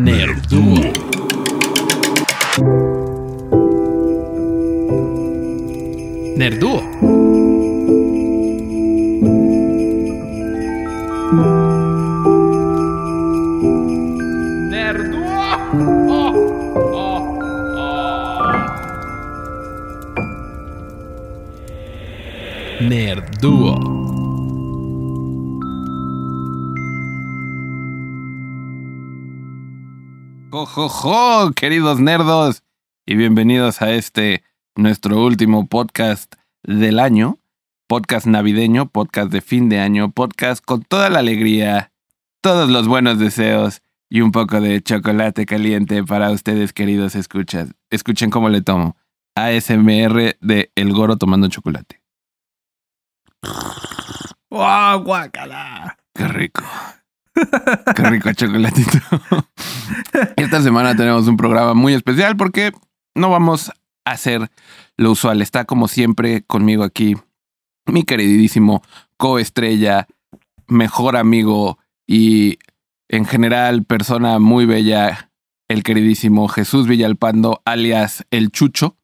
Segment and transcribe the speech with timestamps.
[0.00, 0.92] Nerdúo.
[6.36, 7.07] Nerdúo.
[30.78, 32.62] ¡Jojojo, queridos nerdos!
[33.04, 34.44] Y bienvenidos a este,
[34.76, 37.40] nuestro último podcast del año.
[37.88, 41.90] Podcast navideño, podcast de fin de año, podcast con toda la alegría,
[42.40, 47.74] todos los buenos deseos y un poco de chocolate caliente para ustedes, queridos escuchas.
[47.90, 48.96] Escuchen cómo le tomo.
[49.34, 52.04] ASMR de El Goro tomando chocolate.
[54.48, 55.98] ¡Wow, guácala!
[56.14, 56.62] Qué rico.
[57.94, 58.98] Qué rico chocolatito.
[60.36, 62.72] Esta semana tenemos un programa muy especial porque
[63.14, 63.70] no vamos
[64.04, 64.50] a hacer
[64.96, 65.42] lo usual.
[65.42, 67.16] Está como siempre conmigo aquí
[67.86, 68.82] mi queridísimo
[69.16, 70.06] coestrella,
[70.66, 72.58] mejor amigo y
[73.08, 75.30] en general persona muy bella,
[75.68, 78.96] el queridísimo Jesús Villalpando, alias El Chucho.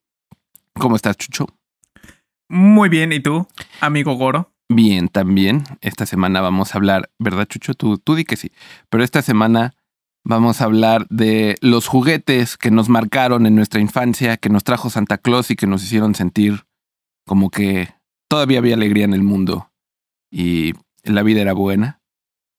[0.75, 1.47] ¿Cómo estás, Chucho?
[2.48, 3.47] Muy bien, ¿y tú,
[3.80, 4.53] amigo Goro?
[4.75, 5.62] Bien, también.
[5.83, 7.75] Esta semana vamos a hablar, ¿verdad, Chucho?
[7.75, 8.50] Tú, tú di que sí.
[8.91, 9.72] Pero esta semana
[10.25, 14.91] vamos a hablar de los juguetes que nos marcaron en nuestra infancia, que nos trajo
[14.91, 16.64] Santa Claus y que nos hicieron sentir
[17.25, 17.95] como que
[18.28, 19.70] todavía había alegría en el mundo
[20.28, 20.72] y
[21.05, 22.00] la vida era buena.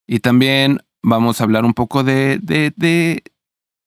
[0.08, 3.24] Y también vamos a hablar un poco de, de, de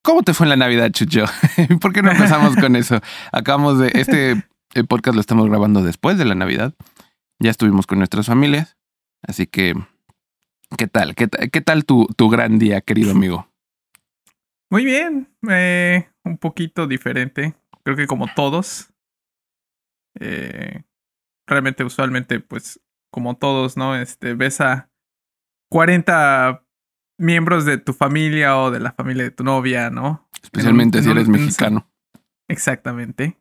[0.02, 1.24] cómo te fue en la Navidad, Chucho.
[1.80, 3.00] ¿Por qué no empezamos con eso?
[3.32, 6.74] Acabamos de este el podcast lo estamos grabando después de la Navidad.
[7.38, 8.76] Ya estuvimos con nuestras familias.
[9.22, 9.74] Así que,
[10.76, 11.14] ¿qué tal?
[11.14, 13.48] ¿Qué, ta- qué tal tu, tu gran día, querido amigo?
[14.70, 18.92] Muy bien, eh, un poquito diferente, creo que como todos.
[20.20, 20.82] Eh,
[21.46, 23.96] realmente, usualmente, pues, como todos, ¿no?
[23.96, 24.90] Este, ves a
[25.70, 26.64] 40
[27.18, 30.28] miembros de tu familia o de la familia de tu novia, ¿no?
[30.42, 31.90] Especialmente En si eres en mexicano.
[32.48, 33.38] Exactamente.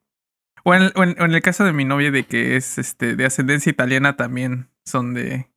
[0.68, 3.16] O en, o en- o en el caso de mi novia de que es este
[3.16, 5.50] de ascendencia italiana también son de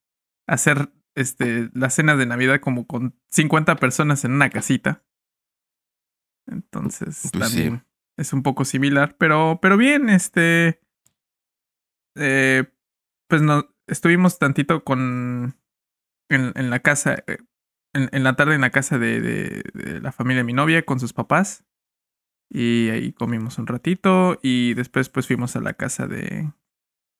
[0.48, 5.02] hacer este las cenas de Navidad como con 50 personas en una casita.
[6.46, 7.56] Entonces Pues sí.
[7.56, 10.80] también es un poco similar, pero pero bien, este
[12.16, 12.64] eh,
[13.28, 15.56] pues no estuvimos tantito con
[16.30, 17.38] en, en la casa eh,
[17.94, 20.84] en, en la tarde en la casa de, de, de la familia de mi novia
[20.84, 21.64] con sus papás.
[22.50, 26.50] Y ahí comimos un ratito y después pues fuimos a la casa de,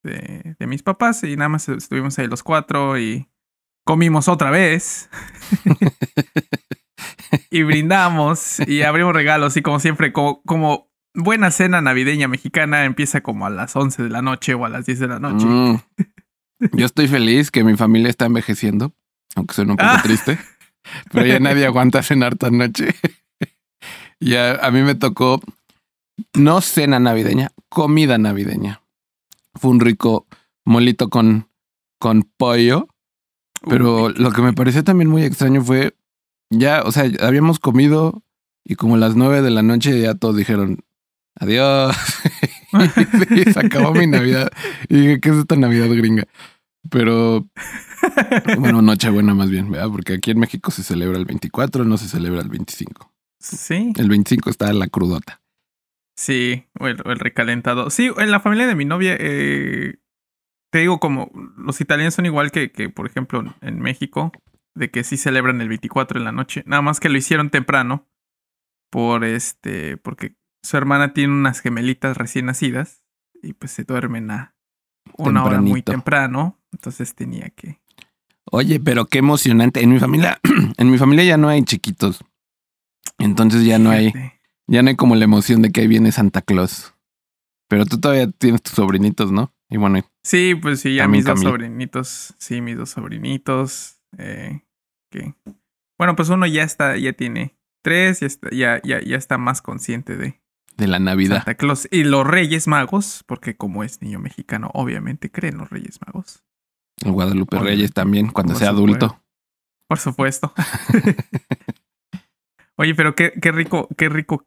[0.03, 3.29] de, de mis papás y nada más estuvimos ahí los cuatro y
[3.85, 5.09] comimos otra vez.
[7.51, 13.21] y brindamos y abrimos regalos y como siempre, como, como buena cena navideña mexicana empieza
[13.21, 15.47] como a las 11 de la noche o a las 10 de la noche.
[15.47, 15.77] Mm.
[16.77, 18.93] Yo estoy feliz que mi familia está envejeciendo,
[19.35, 20.01] aunque suene un poco Ah.
[20.03, 20.39] triste,
[21.13, 22.95] pero ya nadie aguanta cenar tan noche.
[24.21, 25.41] ya a mí me tocó
[26.35, 28.83] no cena navideña, comida navideña.
[29.55, 30.27] Fue un rico
[30.65, 31.49] molito con,
[31.99, 32.89] con pollo,
[33.69, 35.95] pero Uy, lo que me pareció también muy extraño fue
[36.51, 38.23] ya, o sea, habíamos comido
[38.65, 40.85] y como a las nueve de la noche ya todos dijeron
[41.39, 41.97] adiós.
[43.31, 44.51] y se acabó mi Navidad.
[44.89, 46.25] Y dije, ¿qué es esta Navidad gringa?
[46.91, 47.47] Pero
[48.59, 49.89] bueno, Nochebuena más bien, ¿verdad?
[49.91, 53.10] Porque aquí en México se celebra el 24, no se celebra el 25.
[53.41, 55.41] Sí, El 25 está la crudota.
[56.17, 57.91] Sí, o el, o el recalentado.
[57.91, 59.97] Sí, en la familia de mi novia, eh,
[60.71, 64.31] te digo, como los italianos son igual que, que, por ejemplo, en México,
[64.75, 66.63] de que sí celebran el 24 en la noche.
[66.67, 68.07] Nada más que lo hicieron temprano,
[68.91, 73.03] por este, porque su hermana tiene unas gemelitas recién nacidas
[73.43, 74.55] y pues se duermen a
[75.17, 76.59] una hora muy temprano.
[76.73, 77.81] Entonces tenía que.
[78.45, 79.83] Oye, pero qué emocionante.
[79.83, 80.41] En mi familia,
[80.77, 82.25] en mi familia ya no hay chiquitos.
[83.19, 84.13] Entonces ya no hay,
[84.67, 86.95] ya no hay como la emoción de que ahí viene Santa Claus.
[87.69, 89.53] Pero tú todavía tienes tus sobrinitos, ¿no?
[89.69, 92.35] Y bueno, Sí, pues sí, ya mis dos sobrinitos.
[92.39, 94.01] Sí, mis dos sobrinitos.
[94.19, 94.63] Eh,
[95.11, 95.35] que.
[95.97, 99.63] Bueno, pues uno ya está, ya tiene tres, ya está, ya, ya, ya está más
[99.63, 100.41] consciente de
[100.77, 101.37] de la Navidad.
[101.37, 101.87] Santa Claus.
[101.91, 106.43] Y los Reyes Magos, porque como es niño mexicano, obviamente creen los Reyes Magos.
[107.05, 107.59] El Guadalupe.
[107.59, 109.07] Reyes también, cuando Por sea supuesto.
[109.07, 109.23] adulto.
[109.87, 110.53] Por supuesto.
[112.81, 114.47] Oye, pero qué, rico, qué rico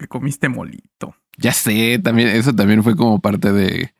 [0.00, 1.14] que comiste molito.
[1.36, 3.94] Ya sé, también, eso también fue como parte de,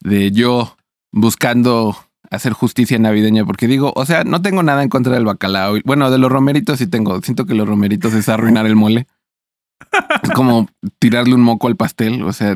[0.00, 0.76] de yo
[1.10, 1.96] buscando
[2.30, 5.78] hacer justicia navideña, porque digo, o sea, no tengo nada en contra del bacalao.
[5.86, 7.22] Bueno, de los romeritos sí tengo.
[7.22, 9.06] Siento que los romeritos es arruinar el mole.
[10.22, 10.68] Es como
[10.98, 12.24] tirarle un moco al pastel.
[12.24, 12.54] O sea,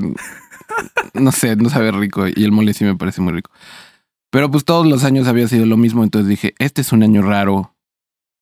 [1.15, 2.27] no sé, no sabe rico.
[2.29, 3.51] Y el mole sí me parece muy rico.
[4.31, 6.05] Pero pues todos los años había sido lo mismo.
[6.05, 7.75] Entonces dije, este es un año raro.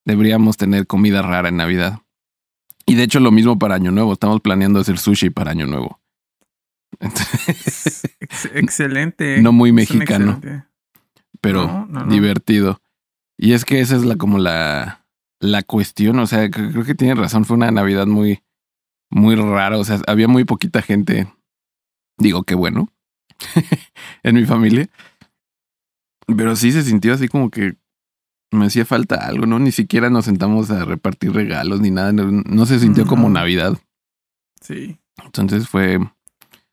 [0.04, 2.00] Deberíamos tener comida rara en Navidad.
[2.86, 4.12] Y de hecho lo mismo para Año Nuevo.
[4.12, 6.00] Estamos planeando hacer sushi para Año Nuevo.
[7.00, 8.04] Ex-
[8.54, 9.40] excelente.
[9.42, 10.40] No muy mexicano.
[11.40, 12.12] pero No, no, no.
[12.12, 12.80] divertido.
[13.38, 15.04] Y es que esa es la como la,
[15.40, 16.18] la cuestión.
[16.20, 17.44] O sea, cre- creo que tiene razón.
[17.44, 18.42] Fue una Navidad muy,
[19.10, 19.78] muy rara.
[19.78, 21.32] O sea, había muy poquita gente.
[22.18, 22.88] Digo que bueno.
[24.22, 24.88] en mi familia.
[26.36, 27.76] Pero sí se sintió así como que
[28.50, 29.58] me hacía falta algo, ¿no?
[29.58, 32.12] Ni siquiera nos sentamos a repartir regalos ni nada.
[32.12, 33.28] No, no se sintió como.
[33.28, 33.78] Navidad.
[34.60, 34.98] Sí.
[35.24, 35.98] Entonces fue.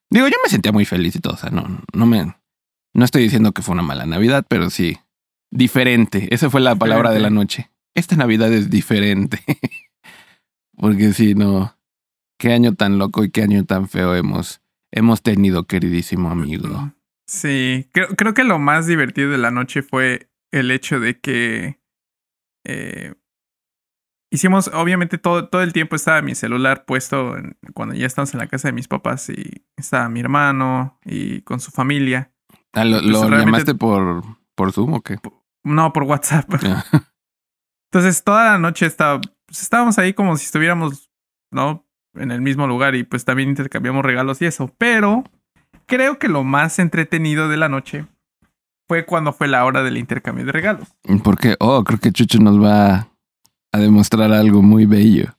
[0.10, 1.34] Digo, yo me sentía muy feliz y todo.
[1.34, 2.36] O sea, no, no me.
[2.94, 4.98] No estoy diciendo que fue una mala Navidad, pero sí.
[5.52, 6.28] Diferente.
[6.32, 7.72] Esa fue la palabra de la noche.
[7.96, 9.40] Esta Navidad es diferente.
[10.78, 11.78] Porque sí, no.
[12.40, 14.62] Qué año tan loco y qué año tan feo hemos,
[14.92, 16.94] hemos tenido, queridísimo amigo.
[17.28, 21.80] Sí, creo, creo que lo más divertido de la noche fue el hecho de que
[22.66, 23.14] eh,
[24.32, 28.40] hicimos, obviamente todo, todo el tiempo estaba mi celular puesto en- cuando ya estábamos en
[28.40, 32.32] la casa de mis papás y estaba mi hermano y con su familia.
[32.74, 34.24] Ah, ¿Lo, llamaste por,
[34.56, 35.18] por Zoom o qué?
[35.64, 36.50] No, por WhatsApp.
[37.92, 41.12] Entonces toda la noche estaba, pues, estábamos ahí como si estuviéramos,
[41.52, 41.86] ¿no?
[42.16, 44.74] En el mismo lugar y pues también intercambiamos regalos y eso.
[44.78, 45.24] Pero
[45.88, 48.06] creo que lo más entretenido de la noche
[48.88, 50.88] fue cuando fue la hora del intercambio de regalos.
[51.24, 51.56] ¿Por qué?
[51.60, 53.08] Oh, creo que Chucho nos va
[53.72, 55.34] a demostrar algo muy bello.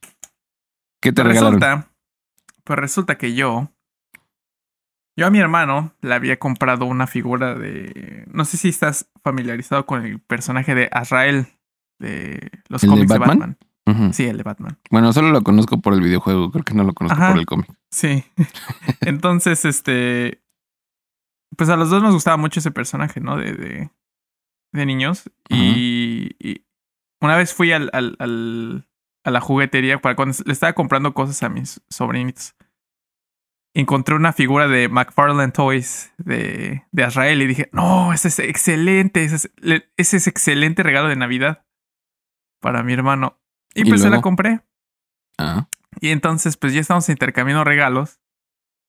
[1.00, 1.60] ¿Qué te Pues regalaron?
[1.60, 1.90] resulta,
[2.64, 3.70] pues resulta que yo,
[5.16, 9.84] yo a mi hermano le había comprado una figura de, no sé si estás familiarizado
[9.86, 11.46] con el personaje de Azrael
[12.00, 13.58] de los ¿El de cómics de Batman?
[14.14, 14.78] Sí, el de Batman.
[14.90, 17.28] Bueno, solo lo conozco por el videojuego, creo que no lo conozco Ajá.
[17.32, 17.68] por el cómic.
[17.90, 18.24] Sí.
[19.02, 20.40] Entonces, este,
[21.56, 23.36] pues a los dos nos gustaba mucho ese personaje, ¿no?
[23.36, 23.90] De, de,
[24.72, 25.30] de niños.
[25.48, 26.66] y, y
[27.20, 28.88] una vez fui al, al, al-
[29.26, 32.54] a la juguetería para cuando le estaba comprando cosas a mis sobrinitos.
[33.76, 39.24] Encontré una figura de McFarlane Toys de, de Azrael y dije, no, ese es excelente,
[39.24, 39.50] ese es,
[39.96, 41.64] ese es excelente regalo de Navidad
[42.60, 43.40] para mi hermano.
[43.74, 44.60] Y ¿Y pues se la compré.
[45.38, 45.68] Ah,
[46.00, 48.20] Y entonces, pues ya estamos intercambiando regalos.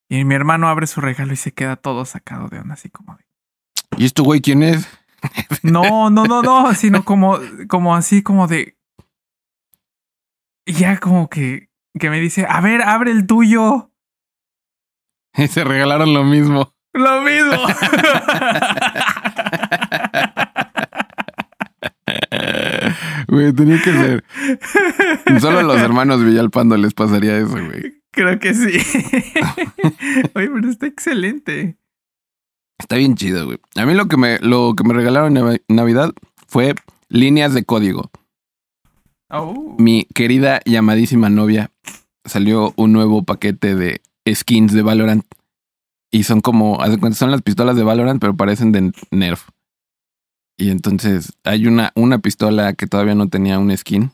[0.10, 3.16] Y mi hermano abre su regalo y se queda todo sacado de onda, así como
[3.16, 3.26] de.
[3.98, 4.88] ¿Y esto, güey, quién es?
[5.64, 8.78] No, no, no, no, sino como, como así, como de.
[10.68, 11.70] Y ya como que,
[12.00, 13.92] que me dice, a ver, abre el tuyo.
[15.50, 16.74] Se regalaron lo mismo.
[16.94, 17.58] Lo mismo.
[23.28, 24.24] Güey, tenía que ser.
[25.42, 28.02] Solo a los hermanos Villalpando les pasaría eso, güey.
[28.16, 28.72] Creo que sí.
[30.36, 31.78] Oye, pero está excelente.
[32.80, 33.60] Está bien chido, güey.
[33.76, 36.14] A mí lo que me, lo que me regalaron en Nav- Navidad
[36.48, 36.76] fue
[37.10, 38.10] líneas de código.
[39.30, 39.76] Oh.
[39.78, 41.72] Mi querida y amadísima novia
[42.26, 44.02] salió un nuevo paquete de
[44.34, 45.26] skins de Valorant.
[46.12, 49.50] Y son como, haz de cuenta, son las pistolas de Valorant, pero parecen de Nerf.
[50.58, 54.12] Y entonces hay una, una pistola que todavía no tenía un skin.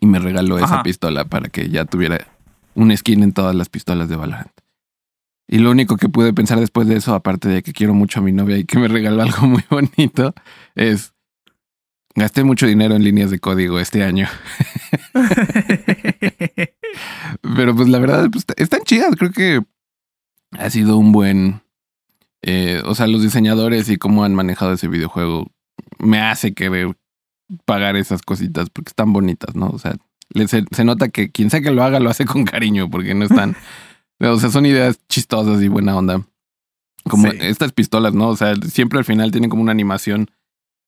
[0.00, 2.26] Y me regaló esa pistola para que ya tuviera
[2.76, 4.52] un skin en todas las pistolas de Valorant.
[5.48, 8.22] Y lo único que pude pensar después de eso, aparte de que quiero mucho a
[8.22, 10.34] mi novia y que me regaló algo muy bonito,
[10.74, 11.12] es
[12.14, 14.28] gasté mucho dinero en líneas de código este año.
[17.42, 19.14] Pero pues la verdad, pues, están chidas.
[19.16, 19.62] Creo que
[20.52, 21.62] ha sido un buen...
[22.42, 25.50] eh, o sea, los diseñadores y cómo han manejado ese videojuego
[25.98, 26.96] me hace querer
[27.64, 29.68] pagar esas cositas porque están bonitas, ¿no?
[29.68, 29.96] O sea,
[30.46, 33.24] se, se nota que quien sea que lo haga lo hace con cariño porque no
[33.24, 33.56] están...
[34.20, 36.22] o sea, son ideas chistosas y buena onda.
[37.08, 37.36] Como Sí.
[37.40, 38.28] estas pistolas, ¿no?
[38.28, 40.30] O sea, siempre al final tienen como una animación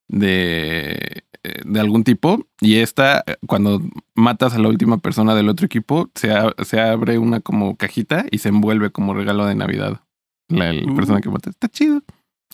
[0.08, 2.46] de, eh, de algún tipo.
[2.60, 3.80] Y esta, cuando
[4.14, 8.26] matas a la última persona del otro equipo, se, a- se abre una como cajita
[8.30, 10.00] y se envuelve como regalo de Navidad.
[10.48, 10.96] La Uh.
[10.96, 11.50] persona que mata.
[11.50, 12.02] Está chido.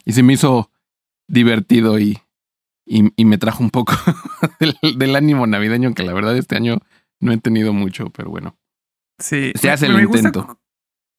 [0.05, 0.71] Y se me hizo
[1.29, 2.19] divertido y,
[2.87, 3.95] y, y me trajo un poco
[4.61, 6.79] del, del ánimo navideño que la verdad este año
[7.21, 8.57] no he tenido mucho, pero bueno.
[9.19, 9.53] Sí.
[9.55, 10.61] Se hace el me gusta- intento.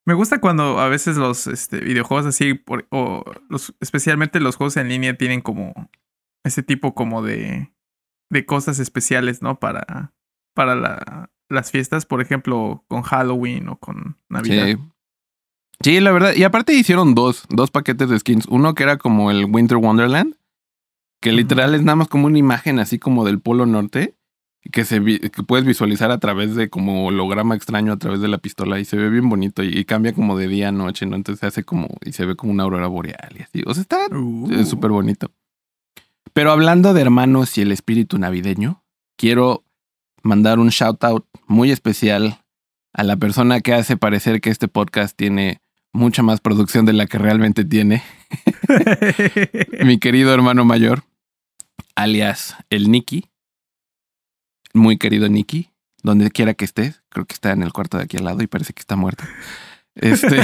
[0.06, 4.78] me gusta cuando a veces los este, videojuegos así, por- o los, especialmente los juegos
[4.78, 5.74] en línea, tienen como
[6.44, 7.74] ese tipo como de,
[8.30, 9.60] de cosas especiales, ¿no?
[9.60, 10.14] Para,
[10.54, 14.66] para la- las fiestas, por ejemplo, con Halloween o con Navidad.
[14.68, 14.78] Sí.
[15.82, 16.34] Sí, la verdad.
[16.36, 18.46] Y aparte hicieron dos, dos paquetes de skins.
[18.48, 20.36] Uno que era como el Winter Wonderland
[21.26, 24.14] que literal es nada más como una imagen así como del Polo Norte
[24.72, 28.28] que se vi- que puedes visualizar a través de como holograma extraño a través de
[28.28, 31.08] la pistola y se ve bien bonito y, y cambia como de día a noche,
[31.08, 31.16] ¿no?
[31.16, 33.64] Entonces se hace como y se ve como una aurora boreal y así.
[33.66, 34.52] O sea, está Uh.
[34.52, 35.32] es súper bonito.
[36.34, 38.84] Pero hablando de hermanos y el espíritu navideño,
[39.18, 39.64] quiero
[40.22, 42.38] mandar un shout out muy especial
[42.94, 45.60] a la persona que hace parecer que este podcast tiene
[45.92, 48.04] mucha más producción de la que realmente tiene,
[49.86, 51.04] mi querido hermano mayor,
[51.96, 53.30] alias el Nicky,
[54.74, 55.70] muy querido Nicky,
[56.04, 58.48] donde quiera que estés, creo que está en el cuarto de aquí al lado y
[58.48, 59.24] parece que está muerto.
[59.96, 60.42] Este,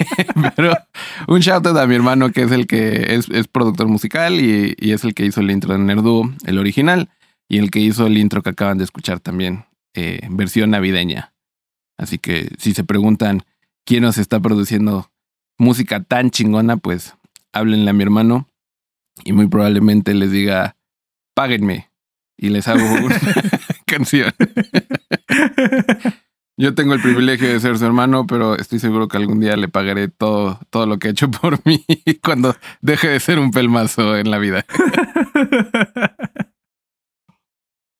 [0.56, 0.74] pero
[1.28, 5.04] un shout out a mi hermano que es el que es, productor musical y, es
[5.04, 7.10] el que hizo el intro de Nerdu, el original,
[7.48, 11.34] y el que hizo el intro que acaban de escuchar también, eh, versión navideña.
[11.98, 13.44] Así que si se preguntan
[13.84, 15.10] quién nos está produciendo
[15.58, 17.14] música tan chingona, pues
[17.52, 18.48] háblenle a mi hermano
[19.22, 20.76] y muy probablemente les diga,
[21.34, 21.90] páguenme
[22.36, 23.20] y les hago una
[23.86, 24.32] canción.
[26.56, 29.68] Yo tengo el privilegio de ser su hermano, pero estoy seguro que algún día le
[29.68, 31.84] pagaré todo, todo lo que ha hecho por mí
[32.22, 34.64] cuando deje de ser un pelmazo en la vida.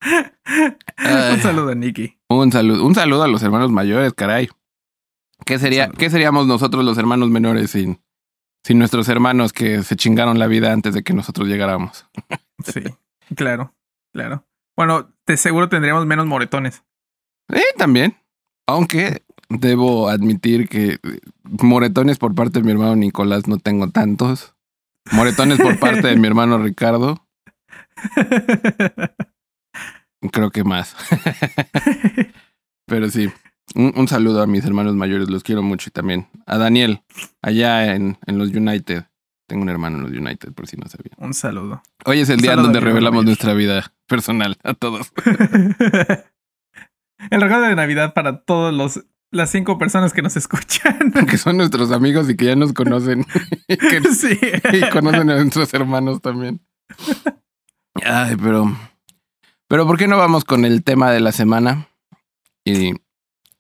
[0.05, 2.19] Un saludo a Nicky.
[2.29, 4.51] Un saludo, un saludo a los hermanos mayores, caray.
[5.47, 8.04] ¿Qué sería, qué seríamos nosotros los hermanos menores sin,
[8.65, 12.07] sin nuestros hermanos que se chingaron la vida antes de que nosotros llegáramos?
[12.65, 12.83] Sí,
[13.35, 13.75] claro,
[14.13, 14.47] claro.
[14.77, 16.85] Bueno, de seguro tendríamos menos moretones.
[17.53, 18.17] Eh, también.
[18.67, 20.99] Aunque debo admitir que
[21.43, 24.55] moretones por parte de mi hermano Nicolás no tengo tantos.
[25.11, 27.27] Moretones por parte de mi hermano Ricardo,
[30.33, 30.97] creo que más.
[32.87, 33.31] Pero sí,
[33.75, 37.03] un, un saludo a mis hermanos mayores, los quiero mucho y también a Daniel,
[37.43, 39.05] allá en, en los United.
[39.47, 41.13] Tengo un hermano en los United, por si no sabía.
[41.19, 41.83] Un saludo.
[42.07, 45.13] Hoy es el día en donde revelamos nuestra vida personal a todos.
[47.31, 51.13] El regalo de Navidad para todos los las cinco personas que nos escuchan.
[51.29, 53.27] Que son nuestros amigos y que ya nos conocen.
[53.69, 54.39] Y que sí.
[54.73, 56.61] y conocen a nuestros hermanos también.
[58.05, 58.77] Ay, pero.
[59.67, 61.89] Pero ¿por qué no vamos con el tema de la semana?
[62.65, 62.93] Y,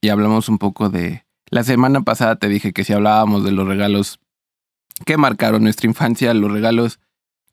[0.05, 1.25] y hablamos un poco de.
[1.51, 4.21] La semana pasada te dije que si hablábamos de los regalos
[5.07, 7.01] que marcaron nuestra infancia, los regalos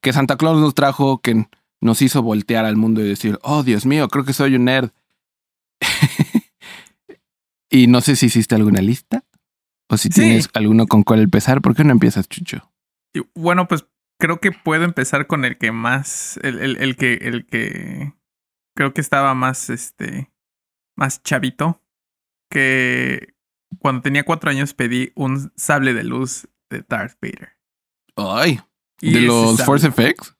[0.01, 1.48] que Santa Claus nos trajo, que
[1.79, 4.91] nos hizo voltear al mundo y decir, oh Dios mío, creo que soy un nerd.
[7.70, 9.24] y no sé si hiciste alguna lista
[9.89, 10.22] o si Sí.
[10.22, 11.62] tienes alguno con cuál empezar.
[11.62, 12.72] ¿Por qué no empiezas, Chucho?
[13.36, 13.86] Bueno, pues
[14.20, 18.13] creo que puedo empezar con el que más, el, el, el que, el que
[18.75, 20.31] creo que estaba más, este,
[20.98, 21.81] más chavito,
[22.51, 23.34] que
[23.79, 27.58] cuando tenía cuatro años pedí un sable de luz de Darth Vader.
[28.15, 28.60] Ay,
[29.00, 30.36] Y ¿de los sable- Force Effects?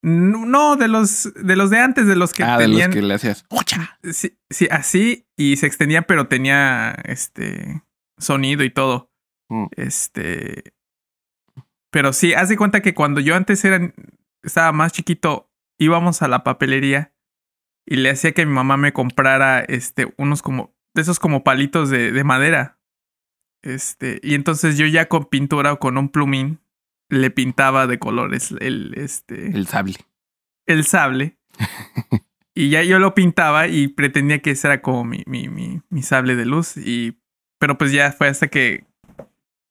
[0.00, 2.94] No, no, de los, de los de antes, de los que ah, de tenían, los
[2.96, 3.44] que le hacías.
[3.48, 3.98] ¡Ocha!
[4.12, 7.82] sí, sí, así y se extendía, pero tenía, este,
[8.16, 9.10] sonido y todo.
[9.48, 9.66] Mm.
[9.76, 10.72] Este.
[11.90, 13.92] Pero sí, haz de cuenta que cuando yo antes era,
[14.42, 17.12] estaba más chiquito, íbamos a la papelería
[17.86, 21.90] y le hacía que mi mamá me comprara este, unos como, de esos como palitos
[21.90, 22.78] de, de madera.
[23.62, 26.60] Este, y entonces yo ya con pintura o con un plumín
[27.08, 29.96] le pintaba de colores el, este, El sable.
[30.66, 31.38] el sable.
[32.54, 36.02] y ya yo lo pintaba y pretendía que ese era como mi, mi, mi, mi
[36.02, 36.76] sable de luz.
[36.76, 37.18] Y,
[37.58, 38.84] pero pues ya fue hasta que.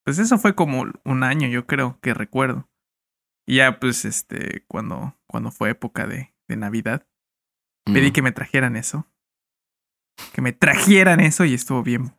[0.03, 2.69] Pues eso fue como un año, yo creo, que recuerdo.
[3.45, 7.05] Y ya, pues, este, cuando, cuando fue época de, de Navidad,
[7.85, 8.13] pedí Mm.
[8.13, 9.05] que me trajeran eso.
[10.33, 12.13] Que me trajeran eso y estuvo bien.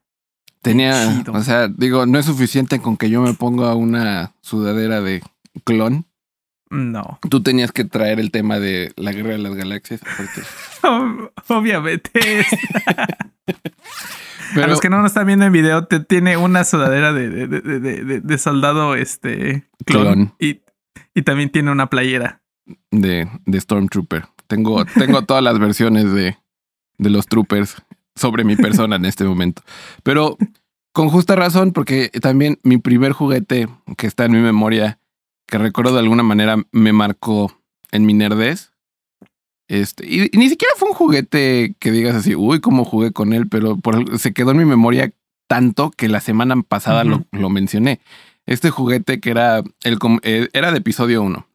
[0.62, 1.32] Tenía, chido.
[1.32, 5.22] o sea, digo, no es suficiente con que yo me ponga una sudadera de
[5.64, 6.06] clon.
[6.70, 7.18] No.
[7.30, 10.00] Tú tenías que traer el tema de la guerra de las galaxias.
[11.48, 12.10] Obviamente.
[14.54, 17.28] Pero, a los que no nos están viendo en video, te tiene una sudadera de,
[17.28, 20.34] de, de, soldado este clon, Clon.
[20.38, 20.62] Y,
[21.14, 22.40] y también tiene una playera.
[22.90, 24.26] de, de Stormtrooper.
[24.46, 26.38] Tengo, tengo todas las versiones de,
[26.98, 27.76] de los troopers
[28.16, 29.62] sobre mi persona en este momento.
[30.02, 30.36] Pero
[30.92, 34.98] con justa razón, porque también mi primer juguete que está en mi memoria,
[35.46, 37.52] que recuerdo de alguna manera me marcó
[37.92, 38.72] en mi nerdez.
[39.68, 43.32] Este, y, y ni siquiera fue un juguete que digas así, uy, cómo jugué con
[43.32, 45.12] él, pero por- se quedó en mi memoria
[45.46, 48.00] tanto que la semana pasada lo, lo mencioné.
[48.46, 51.46] Este juguete que era, el, eh, era de episodio 1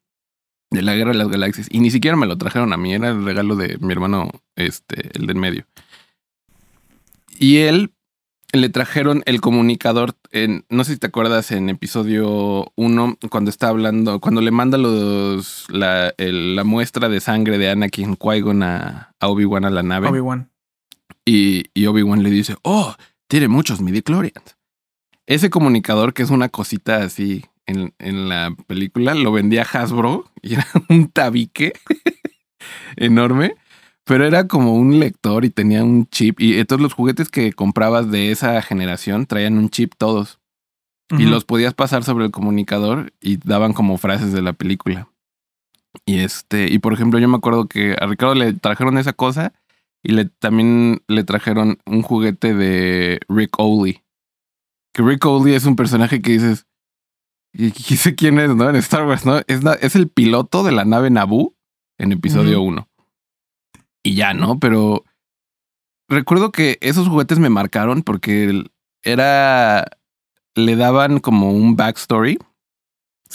[0.73, 1.67] de la Guerra de las Galaxias.
[1.71, 5.09] Y ni siquiera me lo trajeron a mí, era el regalo de mi hermano, este,
[5.17, 5.65] el del medio.
[7.39, 7.93] Y él
[8.51, 13.69] le trajeron el comunicador, en, no sé si te acuerdas en episodio 1, cuando está
[13.69, 19.13] hablando, cuando le manda los la, el- la muestra de sangre de Anakin Qui-Gon a,
[19.19, 20.07] a Obi-Wan a la nave.
[20.09, 20.49] Obi-Wan.
[21.25, 22.95] Y, y Obi-Wan le dice, oh,
[23.27, 24.57] tiene muchos midichlorians.
[25.25, 30.53] Ese comunicador, que es una cosita así en, en la película, lo vendía Hasbro y
[30.55, 31.73] era un tabique
[32.95, 33.55] enorme,
[34.03, 36.39] pero era como un lector y tenía un chip.
[36.39, 40.39] Y entonces los juguetes que comprabas de esa generación traían un chip todos
[41.17, 45.09] y los podías pasar sobre el comunicador y daban como frases de la película.
[46.05, 49.53] Y este, y por ejemplo, yo me acuerdo que a Ricardo le trajeron esa cosa
[50.01, 54.01] y le también le trajeron un juguete de Rick Owley.
[54.91, 56.65] Que Rick Owley es un personaje que dices,
[57.53, 57.71] y
[58.17, 58.69] quién es, ¿no?
[58.69, 59.37] En Star Wars, ¿no?
[59.47, 61.55] Es, es el piloto de la nave Naboo
[61.97, 62.69] en episodio Ujú.
[62.69, 62.87] 1.
[64.03, 64.59] Y ya, ¿no?
[64.59, 65.05] Pero
[66.09, 68.63] recuerdo que esos juguetes me marcaron porque
[69.03, 69.85] era
[70.55, 72.37] le daban como un backstory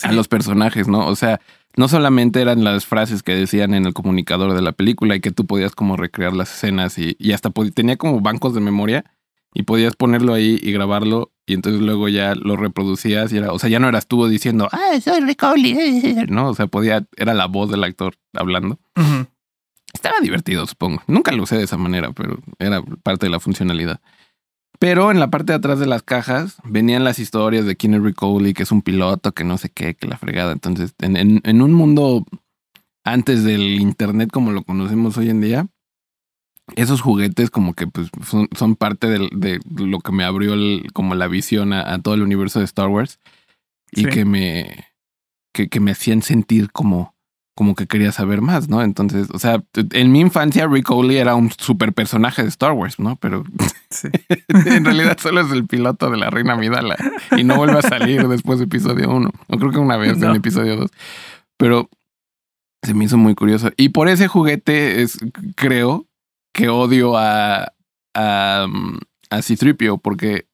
[0.02, 1.06] a los personajes, ¿no?
[1.08, 1.40] O sea,
[1.76, 5.32] no solamente eran las frases que decían en el comunicador de la película y que
[5.32, 9.04] tú podías como recrear las escenas y, y hasta tenía como bancos de memoria
[9.54, 13.58] y podías ponerlo ahí y grabarlo y entonces luego ya lo reproducías y era, o
[13.58, 17.34] sea, ya no eras tú diciendo, ah, soy Rick Owley", no, o sea, podía, era
[17.34, 18.78] la voz del actor hablando.
[18.96, 19.26] Ujú.
[19.92, 21.02] Estaba divertido, supongo.
[21.06, 24.00] Nunca lo usé de esa manera, pero era parte de la funcionalidad.
[24.78, 28.02] Pero en la parte de atrás de las cajas venían las historias de quién es
[28.02, 30.52] Rick Owley, que es un piloto, que no sé qué, que la fregada.
[30.52, 32.24] Entonces, en, en- en un mundo
[33.04, 35.66] antes del internet como lo conocemos hoy en día,
[36.76, 40.88] esos juguetes como que pues son, son parte del- de lo que me abrió el-
[40.92, 43.18] como la visión a, a todo el universo de Star Wars
[43.92, 44.10] y Sí.
[44.10, 44.86] que me
[45.54, 47.14] que, que me hacían sentir como
[47.56, 48.82] como que quería saber más, ¿no?
[48.84, 53.00] Entonces, o sea, en mi infancia Rick Owley era un super personaje de Star Wars,
[53.00, 53.16] ¿no?
[53.16, 53.42] Pero
[53.90, 54.06] Sí.
[54.48, 56.96] en realidad solo es el piloto de la Reina Midala
[57.36, 59.30] y no vuelve a salir después de episodio 1.
[59.48, 60.30] O creo que una vez No.
[60.30, 60.90] en episodio 2.
[61.56, 61.88] Pero
[62.84, 63.70] se me hizo muy curioso.
[63.76, 65.18] Y por ese juguete es,
[65.56, 66.06] creo
[66.58, 67.72] que odio a,
[68.16, 68.98] um,
[69.30, 70.48] a C-3PO porque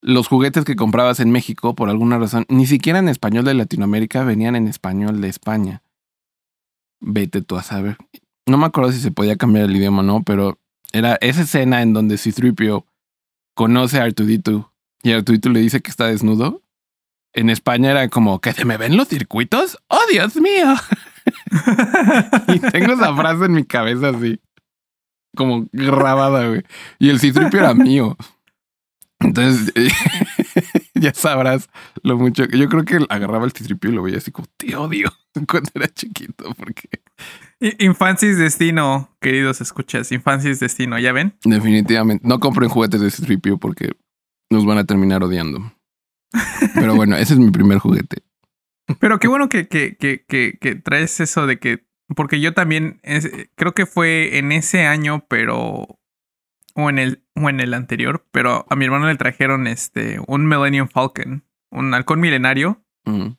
[0.00, 4.22] los juguetes que comprabas en México, por alguna razón, ni siquiera en español de Latinoamérica
[4.22, 5.82] venían en español de España.
[7.00, 7.96] Vete tú a saber.
[8.46, 10.60] No me acuerdo si se podía cambiar el idioma o no, pero
[10.92, 12.84] era esa escena en donde C-3PO
[13.56, 16.62] conoce a Artudito y Artudito le dice que está desnudo.
[17.32, 19.78] En España era como, ¿que se me ven los circuitos?
[19.88, 20.76] ¡Oh, Dios mío!
[22.54, 24.38] y tengo esa frase en mi cabeza así,
[25.34, 26.62] como grabada, güey.
[26.98, 28.16] Y el C-3PO era mío.
[29.20, 29.72] Entonces,
[30.94, 31.68] ya sabrás
[32.02, 32.46] lo mucho.
[32.48, 35.12] que Yo creo que agarraba el C-3PO y lo veía así como, te odio,
[35.48, 36.88] cuando era chiquito, porque
[37.78, 40.12] Infancia es destino, queridos escuchas.
[40.12, 41.34] Infancia es destino, ¿ya ven?
[41.44, 42.26] Definitivamente.
[42.26, 43.92] No compren juguetes de C-3PO porque
[44.50, 45.72] nos van a terminar odiando.
[46.74, 48.22] Pero bueno, ese es mi primer juguete.
[48.98, 51.86] Pero qué bueno que, que, que, que, que traes eso de que.
[52.16, 55.98] Porque yo también es- creo que fue en ese año, pero.
[56.76, 58.26] O en el, o en el anterior.
[58.32, 61.44] Pero a mi hermano le trajeron este un Millennium Falcon.
[61.70, 62.84] Un halcón milenario.
[63.04, 63.36] Mm.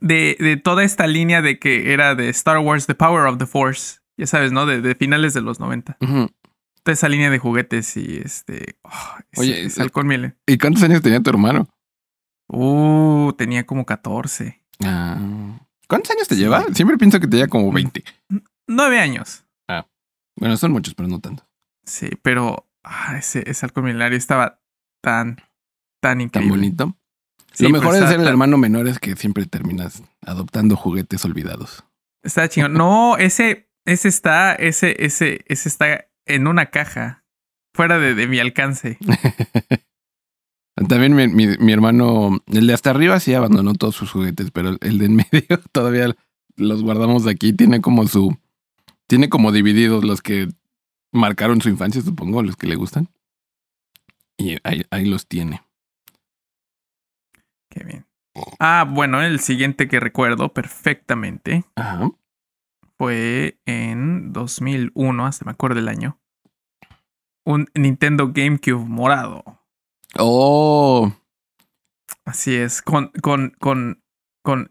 [0.00, 3.46] De, de toda esta línea de que era de Star Wars The Power of the
[3.46, 3.98] Force.
[4.16, 4.64] Ya sabes, ¿no?
[4.66, 5.98] De, de finales de los 90.
[6.00, 6.30] Ujú.
[6.82, 8.76] Toda esa línea de juguetes y este.
[8.84, 8.90] oh,
[9.32, 10.36] ese- Oye, ese eh, halcón milenario.
[10.46, 11.68] ¿Y cuántos años tenía tu hermano?
[12.48, 14.62] Uh, tenía como 14.
[14.84, 15.58] Ah.
[15.92, 16.64] ¿Cuántos años te lleva?
[16.72, 18.02] Siempre pienso que tenía como 20.
[18.66, 19.44] Nueve años.
[20.38, 21.46] Bueno, son muchos, pero no tanto.
[21.84, 24.62] Sí, pero ah, ese, ese halcón milenario estaba
[25.02, 25.44] tan, tan
[26.00, 26.56] Tan increíble.
[26.56, 26.96] bonito.
[27.52, 31.22] Sí, Lo mejor de ser el tan- hermano menor es que siempre terminas adoptando juguetes
[31.26, 31.84] olvidados.
[32.22, 32.72] Está chingón.
[32.72, 37.24] No, ese, ese está, ese, ese, ese está en una caja.
[37.74, 38.96] Fuera de, de mi alcance.
[40.88, 44.76] También mi, mi- mi hermano, el de hasta arriba sí abandonó todos sus juguetes, pero
[44.80, 46.14] el de en medio todavía
[46.56, 47.52] los guardamos aquí.
[47.52, 48.36] Tiene como su,
[49.06, 50.48] tiene como divididos los que
[51.12, 53.08] marcaron su infancia, supongo, los que le gustan.
[54.38, 55.62] Y ahí, ahí los tiene.
[57.68, 58.06] Qué bien.
[58.58, 62.10] Ah, bueno, el siguiente que recuerdo perfectamente Ajá.
[62.96, 66.18] fue en 2001, hasta me acuerdo del año.
[67.44, 69.60] Un Nintendo GameCube morado.
[70.18, 71.12] Oh,
[72.24, 74.02] Así es, con, con, con,
[74.44, 74.70] con,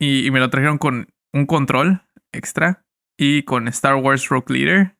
[0.00, 2.84] y, y me lo trajeron con un control extra
[3.16, 4.96] y con Star Wars Rogue Leader,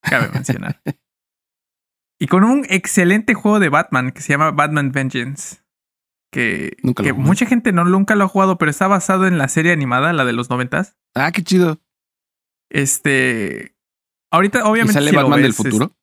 [0.00, 0.80] cabe mencionar.
[2.20, 5.58] y con un excelente juego de Batman que se llama Batman Vengeance.
[6.32, 9.48] Que, Nunca que mucha gente no nunca lo ha jugado, pero está basado en la
[9.48, 10.96] serie animada, la de los noventas.
[11.14, 11.80] ah, qué chido.
[12.70, 13.76] Este.
[14.32, 14.92] Ahorita, ¿Y obviamente.
[14.94, 15.96] sale si Batman del es- futuro?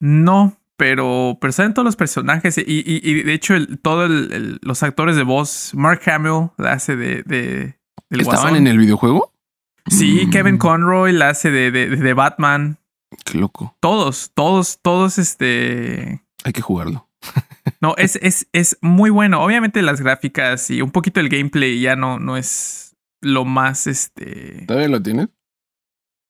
[0.00, 4.32] no, pero, pero salen todos los personajes y, y, y de hecho el, todo el,
[4.32, 8.56] el- los actores de voz, Mark Hamill la hace de, de del ¿Estaban Guasón.
[8.56, 9.34] en el videojuego?
[9.88, 12.78] Sí, Mm, Kevin Conroy la hace de, de, de Batman.
[13.26, 13.76] Qué loco.
[13.80, 16.22] Todos, todos, todos, este.
[16.44, 17.10] Hay que jugarlo.
[17.82, 19.42] No, es, es, es muy bueno.
[19.44, 24.64] Obviamente las gráficas y un poquito el gameplay ya no, no es lo más, este.
[24.66, 25.28] ¿Todavía lo tienes?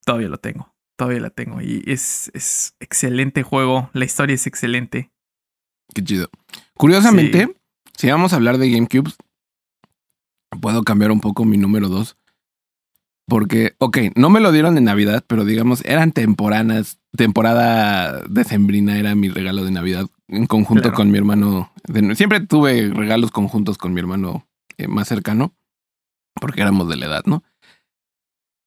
[0.05, 0.73] Todavía lo tengo.
[0.97, 1.61] Todavía la tengo.
[1.61, 3.89] Y es, es excelente juego.
[3.93, 5.11] La historia es excelente.
[5.93, 6.29] Qué chido.
[6.75, 7.55] Curiosamente,
[7.97, 9.11] si vamos a hablar de GameCube,
[10.61, 12.17] puedo cambiar un poco mi número 2.
[13.27, 19.15] Porque, ok, no me lo dieron en Navidad, pero digamos, eran temporadas, temporada decembrina era
[19.15, 20.95] mi regalo de Navidad en conjunto Claro.
[20.97, 21.71] con mi hermano.
[21.87, 25.53] de- siempre tuve regalos conjuntos con mi hermano eh, más cercano,
[26.41, 27.43] porque éramos de la edad, ¿no?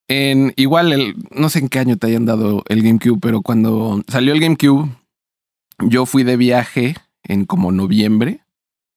[0.09, 4.03] En igual, el, no sé en qué año te hayan dado el GameCube, pero cuando
[4.09, 4.91] salió el GameCube,
[5.79, 8.45] yo fui de viaje en como noviembre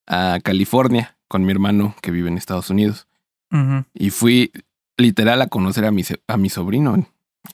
[0.05, 3.07] a California con mi hermano que vive en Estados Unidos.
[3.93, 4.51] Y fui
[4.97, 7.07] literal a conocer a mi, a mi sobrino.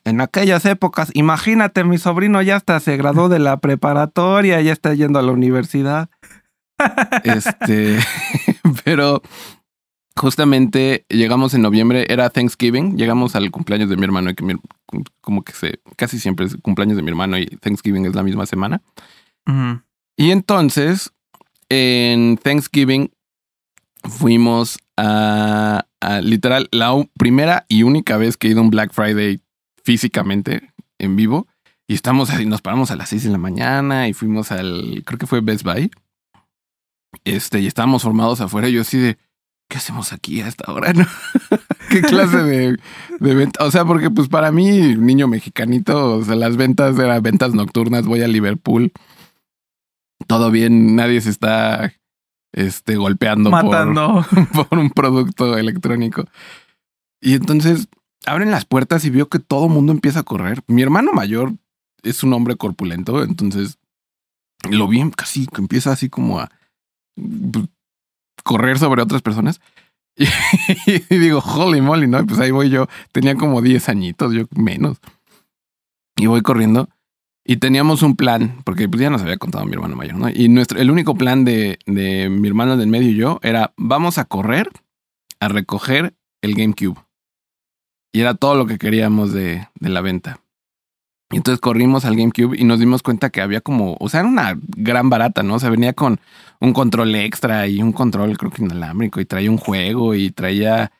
[0.05, 4.95] En aquellas épocas, imagínate, mi sobrino ya hasta se graduó de la preparatoria, ya está
[4.95, 6.09] yendo a la universidad.
[7.23, 7.99] Este,
[8.83, 9.21] pero
[10.15, 14.55] justamente llegamos en noviembre, era Thanksgiving, llegamos al cumpleaños de mi hermano, y que mi-
[15.21, 18.45] como que se, casi siempre es cumpleaños de mi hermano y Thanksgiving es la misma
[18.45, 18.81] semana.
[20.15, 21.11] Y entonces,
[21.69, 23.11] en Thanksgiving,
[24.03, 28.93] fuimos a, a literal la primera y única vez que he ido a un Black
[28.93, 29.41] Friday
[29.83, 31.47] físicamente en vivo.
[31.87, 35.17] Y estamos ahí, nos paramos a las 6 de la mañana y fuimos al, creo
[35.19, 35.91] que fue Best Buy.
[37.25, 38.69] Este, y estábamos formados afuera.
[38.69, 39.17] Y yo así de,
[39.73, 40.93] ¿qué hacemos aquí a esta hora?
[40.93, 41.03] no?
[41.89, 42.77] ¿Qué clase de,
[43.19, 43.65] de venta?
[43.65, 48.05] O sea, porque pues para mí, niño mexicanito, o sea, las ventas eran ventas nocturnas,
[48.05, 48.91] voy a Liverpool.
[50.27, 51.91] Todo bien, nadie se está
[52.51, 54.23] este, golpeando por- Matando.
[54.69, 56.25] por un producto electrónico.
[57.19, 57.87] Y entonces
[58.27, 60.61] abren las puertas y veo que todo el mundo empieza a correr.
[60.67, 61.53] Mi hermano mayor
[62.03, 63.79] es un hombre corpulento, entonces
[64.69, 66.51] lo vi casi que empieza así como a
[67.15, 67.65] pues,
[68.43, 69.61] correr sobre otras personas.
[70.85, 72.25] Y, digo, holy moly, ¿no?
[72.25, 72.87] Pues ahí voy yo.
[73.11, 74.99] Tenía como 10 añitos, yo menos.
[76.15, 76.89] Y voy corriendo.
[77.45, 80.29] Y teníamos un plan, porque pues ya nos había contado mi hermano mayor, ¿no?
[80.29, 84.17] Y nuestro, el único plan de, de mi hermano del medio y yo era, vamos
[84.17, 84.69] a correr
[85.39, 86.99] a recoger el GameCube.
[88.13, 90.39] Y era todo lo que queríamos de, de la venta.
[91.33, 94.29] Y entonces corrimos al GameCube y nos dimos cuenta que había como, o sea, era
[94.29, 95.55] una gran barata, ¿no?
[95.55, 96.19] O sea, venía con
[96.59, 100.91] un control extra y un control, creo que inalámbrico, y traía un juego y traía,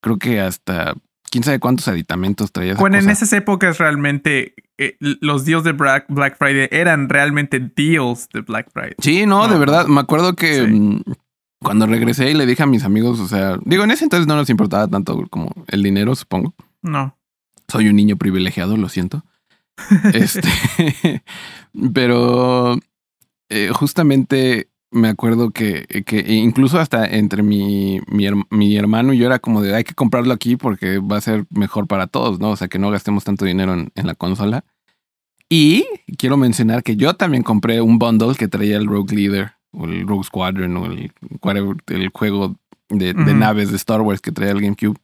[0.00, 0.94] creo que hasta,
[1.30, 2.72] quién sabe cuántos aditamentos traía.
[2.72, 6.06] esa Bueno, en esas épocas realmente eh, los deals de Black,
[6.38, 8.94] Friday eran realmente deals de Black Friday.
[8.98, 9.86] Sí, no, No, de verdad.
[9.86, 10.72] Me acuerdo que Sí.
[10.72, 11.02] mm,
[11.60, 14.36] cuando regresé y le dije a mis amigos, o sea, digo, en ese entonces no
[14.36, 16.54] nos importaba tanto como el dinero, supongo.
[16.82, 17.16] No.
[17.66, 19.24] Soy un niño privilegiado, lo siento.
[20.14, 21.22] Este,
[21.94, 22.78] pero
[23.48, 29.26] eh, justamente me acuerdo que, que incluso hasta entre mi, mi, mi hermano y yo
[29.26, 32.50] era como de hay que comprarlo aquí porque va a ser mejor para todos, ¿no?
[32.50, 34.64] O sea, que no gastemos tanto dinero en, en la consola.
[35.50, 35.86] Y
[36.18, 40.06] quiero mencionar que yo también compré un bundle que traía el Rogue Leader o el
[40.06, 41.12] Rogue Squadron o el,
[41.86, 42.56] el juego
[42.88, 44.98] de, naves de Star Wars que traía el GameCube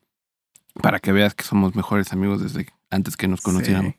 [0.82, 3.92] para que veas que somos mejores amigos desde antes que nos conociéramos.
[3.92, 3.98] Sí.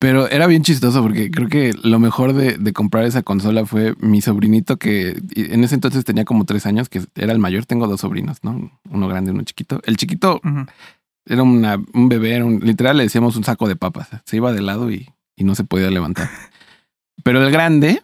[0.00, 3.94] Pero era bien chistoso porque creo que lo mejor de, de comprar esa consola fue
[4.00, 7.66] mi sobrinito que en ese entonces tenía como tres años, que era el mayor.
[7.66, 8.72] Tengo dos sobrinos, ¿no?
[8.88, 9.80] Uno grande y uno chiquito.
[9.84, 10.40] El chiquito
[11.26, 14.08] era una, un bebé, era un- literal le decíamos un saco de papas.
[14.24, 16.30] Se iba de lado y, y no se podía levantar.
[17.22, 18.02] Pero el grande,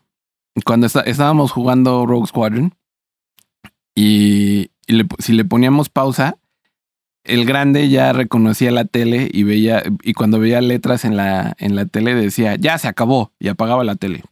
[0.67, 2.75] cuando está- estábamos jugando Rogue Squadron
[3.95, 6.37] y, y le- si le poníamos pausa,
[7.27, 11.77] el grande ya reconocía la tele y veía, y cuando veía letras en la, en
[11.77, 14.23] la tele decía, ya se acabó, y apagaba la tele.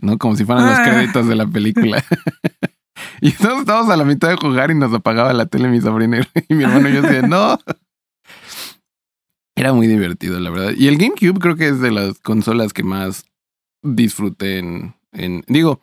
[0.00, 0.18] ¿No?
[0.18, 0.84] Como si fueran los Ah.
[0.84, 2.04] créditos de la película.
[3.20, 6.18] y nosotros estábamos a la mitad de jugar y nos apagaba la tele mi sobrino
[6.48, 7.58] y mi hermano y yo decía, no.
[9.56, 10.72] Era muy divertido, la verdad.
[10.76, 13.24] Y el GameCube creo que es de las consolas que más
[13.82, 15.80] disfruté en, en digo,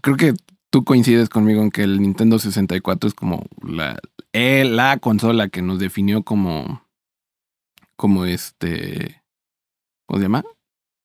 [0.00, 0.34] creo que
[0.70, 3.98] tú coincides conmigo en que el Nintendo 64 es como la,
[4.36, 6.82] eh, la consola que nos definió como,
[7.96, 9.22] como este,
[10.06, 10.44] ¿cómo se llama?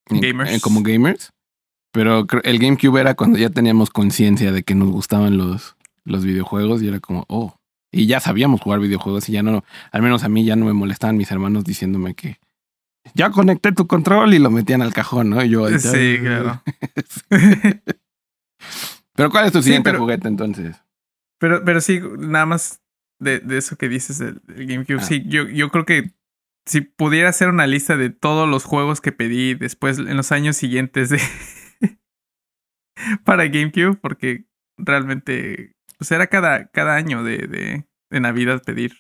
[0.10, 0.52] Gamers.
[0.52, 1.32] Eh, como gamers.
[1.94, 6.82] Pero el GameCube era cuando ya teníamos conciencia de que nos gustaban los, los videojuegos
[6.82, 7.56] y era como, oh,
[7.92, 10.74] y ya sabíamos jugar videojuegos y ya no, al menos a mí ya no me
[10.74, 12.38] molestaban mis hermanos diciéndome que
[13.14, 15.44] ya conecté tu control y lo metían al cajón, ¿no?
[15.44, 16.62] Y yo, Sí, claro.
[19.16, 20.78] Pero ¿cuál es tu Sí, siguiente pero- juguete entonces?
[21.40, 22.81] Pero, pero sí, nada más
[23.22, 24.98] de, de eso que dices del, del GameCube.
[25.00, 25.04] Ah.
[25.04, 26.12] Sí, yo, yo creo que
[26.66, 30.58] si pudiera hacer una lista de todos los juegos que pedí después en los años
[30.58, 31.20] siguientes de
[33.24, 34.46] para GameCube, porque
[34.78, 38.94] realmente pues era cada, cada año de, de, de Navidad pedir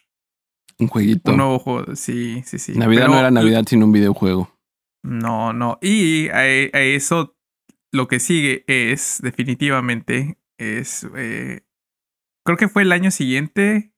[0.80, 1.32] Un jueguito.
[1.32, 1.96] un nuevo juego.
[1.96, 2.74] Sí, sí, sí.
[2.74, 4.56] Navidad Pero- no era Navidad sino un videojuego.
[5.04, 5.80] No, no.
[5.82, 7.36] Y a, a eso
[7.92, 11.62] lo que sigue es definitivamente es eh,
[12.46, 13.94] creo que fue el año siguiente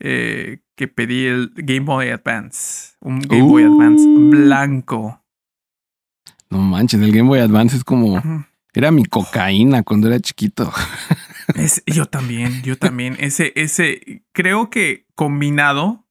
[0.00, 3.72] eh, que pedí el Game Boy Advance, un Game Boy Uh.
[3.74, 5.22] Advance blanco.
[6.50, 8.20] No manches, el Game Boy Advance es como...
[8.76, 10.72] Era mi cocaína cuando era chiquito.
[11.54, 13.16] Es- yo también, yo también.
[13.20, 16.06] Ese, ese, creo que combinado,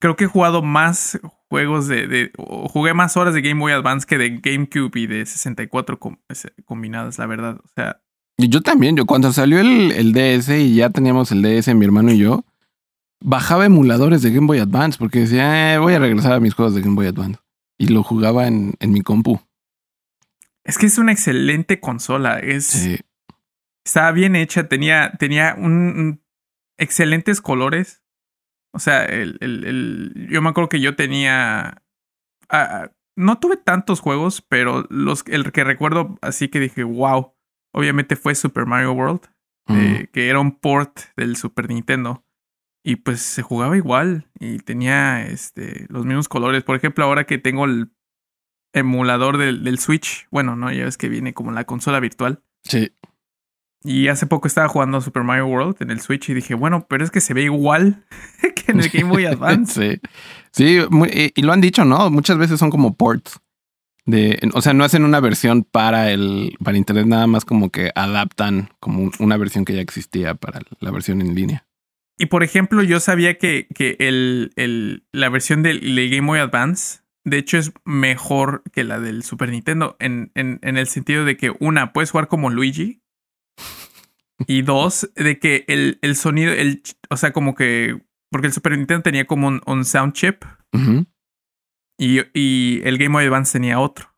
[0.00, 3.72] creo que he jugado más juegos de, de o jugué más horas de Game Boy
[3.72, 7.60] Advance que de GameCube y de 64 com- ese- combinadas, la verdad.
[7.62, 8.00] O sea,
[8.38, 11.84] Y yo también, yo cuando salió el, el DS y ya teníamos el DS, mi
[11.84, 12.44] hermano y yo,
[13.22, 16.74] bajaba emuladores de Game Boy Advance porque decía, "Eh, voy a regresar a mis juegos
[16.74, 17.40] de Game Boy Advance.
[17.78, 19.40] Y lo jugaba en, en mi compu.
[20.64, 22.38] es que es una excelente consola.
[22.40, 22.98] Es, Sí.
[23.86, 26.22] Estaba bien hecha, tenía, tenía un, un-
[26.76, 28.02] excelentes colores.
[28.74, 31.82] O sea, el, el, el- yo me acuerdo que yo tenía.
[33.16, 37.32] no tuve tantos juegos, pero los, el que recuerdo así que dije, wow.
[37.72, 39.20] Obviamente fue Super Mario World,
[39.68, 42.24] eh, que era un port del Super Nintendo.
[42.88, 46.62] Y pues se jugaba igual y tenía este, los mismos colores.
[46.62, 47.90] Por ejemplo, ahora que tengo el
[48.72, 52.42] emulador del, del Switch, bueno, no, ya ves que viene como la consola virtual.
[52.62, 52.92] Sí.
[53.82, 57.04] Y hace poco estaba jugando Super Mario World en el Switch y dije, bueno, pero
[57.04, 58.04] es que se ve igual
[58.54, 60.00] que en el Game Boy Advance.
[60.00, 60.00] sí.
[60.52, 62.08] Sí, muy- y, y lo han dicho, ¿no?
[62.10, 63.40] Muchas veces son como ports.
[64.04, 67.90] De, o sea, no hacen una versión para el para internet, nada más como que
[67.96, 71.65] adaptan como un- una versión que ya existía para la versión en línea.
[72.18, 76.38] Y por ejemplo, yo sabía que, que el, el, la versión del del Game Boy
[76.40, 81.24] Advance, de hecho, es mejor que la del Super Nintendo, en, en, en el sentido
[81.24, 83.02] de que, una, puedes jugar como Luigi.
[84.46, 88.76] Y dos, de que el, el sonido, el, o sea, como que, porque el Super
[88.76, 90.44] Nintendo tenía como un, un sound chip
[91.98, 94.10] y, y el Game Boy Advance tenía otro,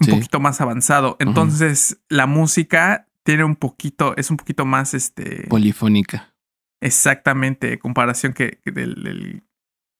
[0.00, 0.10] un Sí.
[0.12, 1.16] poquito más avanzado.
[1.18, 6.32] Entonces, la música tiene un poquito, es un poquito más, este, Polifónica.
[6.80, 9.42] Exactamente, en comparación que, que del, del,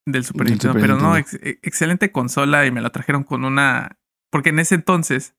[0.06, 0.72] del Super Del Nintendo.
[0.74, 3.98] Super Pero no, ex- excelente consola y me la trajeron con una,
[4.30, 5.34] porque en ese entonces,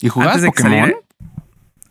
[0.00, 0.70] ¿Y jugabas que Pokémon?
[0.72, 0.98] saliera,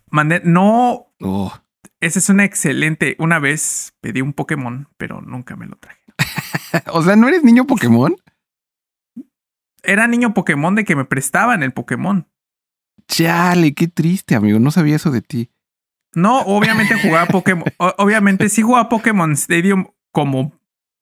[0.10, 1.54] mandé, no, Oh,
[2.00, 6.02] esa es una excelente, una vez pedí un Pokémon, pero nunca me lo traje.
[6.94, 8.16] o sea, ¿no eres niño Pokémon?
[9.84, 12.28] Era niño Pokémon de que me prestaban el Pokémon.
[13.08, 14.60] Chale, qué triste, amigo.
[14.60, 15.50] No sabía eso de ti.
[16.14, 17.66] No, obviamente jugaba Pokémon.
[17.98, 20.54] Obviamente sí jugaba Pokémon Stadium como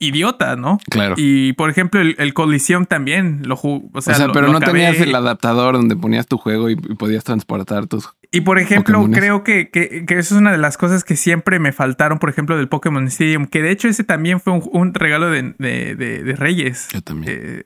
[0.01, 0.77] idiota, ¿no?
[0.89, 1.15] Claro.
[1.17, 3.87] Y por ejemplo, el, el Coliseum también lo jugué.
[3.93, 4.79] O o sea, lo- pero lo no acabé.
[4.85, 8.09] tenías el adaptador donde ponías tu juego y, y podías transportar tus.
[8.31, 9.19] Y por ejemplo, Pokémones.
[9.19, 12.29] creo que, que, que eso es una de las cosas que siempre me faltaron, por
[12.29, 13.45] ejemplo, del Pokémon Stadium.
[13.47, 16.87] Que de hecho ese también fue un, un regalo de, de, de- de Reyes.
[16.93, 17.33] Yo también.
[17.35, 17.63] Eh,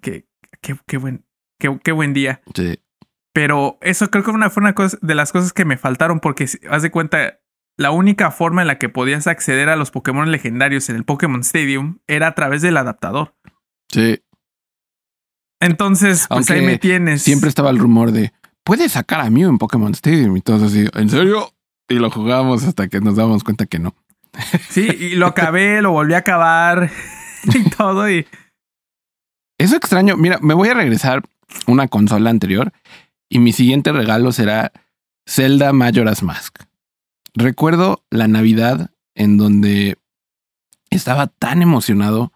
[0.00, 0.26] que,
[0.62, 1.24] que, qué buen,
[1.60, 2.40] qué, qué buen día.
[2.54, 2.80] Sí.
[3.36, 6.46] Pero eso creo que una, fue una cosa de las cosas que me faltaron porque
[6.46, 7.38] si- haz de cuenta,
[7.76, 11.42] la única forma en la que podías acceder a los Pokémon legendarios en el Pokémon
[11.42, 13.34] Stadium era a través del adaptador.
[13.92, 14.22] Sí.
[15.60, 17.20] Entonces, pues Aunque ahí me tienes.
[17.24, 18.32] Siempre estaba el rumor de
[18.64, 21.52] puedes sacar a Mew en Pokémon Stadium y todos así, ¿en serio?
[21.90, 23.94] Y lo jugábamos hasta que nos dábamos cuenta que no.
[24.70, 26.90] Sí, y lo acabé, lo volví a acabar
[27.54, 28.08] y todo.
[28.10, 28.26] Y
[29.58, 30.16] Eso extraño.
[30.16, 31.22] Mira, me voy a regresar
[31.66, 32.72] una consola anterior
[33.28, 34.72] y mi siguiente regalo será
[35.26, 36.62] Zelda Majora's Mask.
[37.34, 39.96] Recuerdo la Navidad en donde
[40.90, 42.32] estaba tan emocionado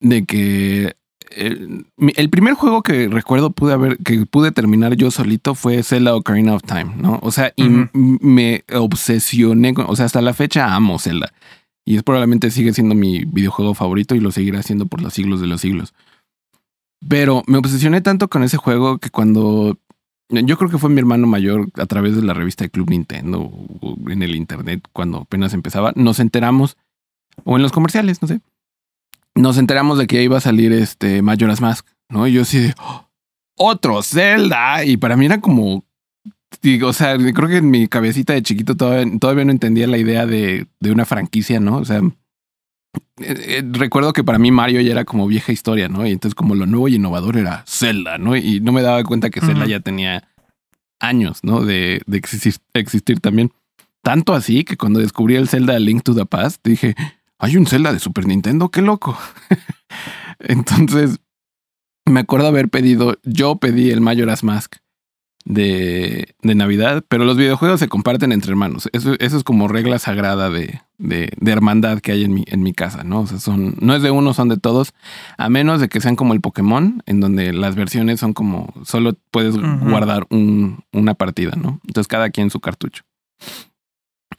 [0.00, 0.96] de que
[1.30, 5.82] el, mi- el primer juego que recuerdo pude haber que pude terminar yo solito fue
[5.82, 7.20] Zelda Ocarina of Time, ¿no?
[7.22, 11.32] O sea, y me obsesioné con, o sea, hasta la fecha amo Zelda
[11.84, 15.40] y es probablemente sigue siendo mi videojuego favorito y lo seguirá siendo por los siglos
[15.40, 15.94] de los siglos.
[17.08, 19.78] Pero me obsesioné tanto con ese juego que cuando
[20.28, 23.40] yo creo que fue mi hermano mayor a través de la revista de Club Nintendo
[23.42, 26.76] o en el internet cuando apenas empezaba, nos enteramos
[27.44, 28.40] o en los comerciales, no sé.
[29.34, 32.26] Nos enteramos de que iba a salir este Majora's Mask, ¿no?
[32.26, 33.06] Y yo así de "Oh,
[33.56, 35.84] otro Zelda y para mí era como
[36.60, 39.98] digo, o sea, creo que en mi cabecita de chiquito todavía, todavía no entendía la
[39.98, 41.78] idea de, de una franquicia, ¿no?
[41.78, 42.02] O sea,
[43.20, 46.06] eh, eh, recuerdo que para mí Mario ya era como vieja historia, ¿no?
[46.06, 48.36] Y entonces como lo nuevo y innovador era Zelda, ¿no?
[48.36, 50.28] Y no me daba cuenta que Zelda ya tenía
[51.00, 51.64] años, ¿no?
[51.64, 53.52] De, de existir, existir también.
[54.02, 56.94] Tanto así que cuando descubrí el Zelda Link to the Past, dije,
[57.38, 59.18] hay un Zelda de Super Nintendo, qué loco.
[60.40, 61.20] Entonces,
[62.04, 64.76] me acuerdo haber pedido, yo pedí el Majora's Mask
[65.44, 68.88] de, de Navidad, pero los videojuegos se comparten entre hermanos.
[68.92, 72.62] Eso, eso es como regla sagrada de, de, de, hermandad que hay en mi, en
[72.62, 73.20] mi casa, ¿no?
[73.20, 74.94] O sea, son, no es de uno, son de todos,
[75.36, 79.14] a menos de que sean como el Pokémon, en donde las versiones son como, solo
[79.30, 79.90] puedes uh -huh.
[79.90, 81.80] guardar un, una partida, ¿no?
[81.86, 83.04] Entonces cada quien su cartucho.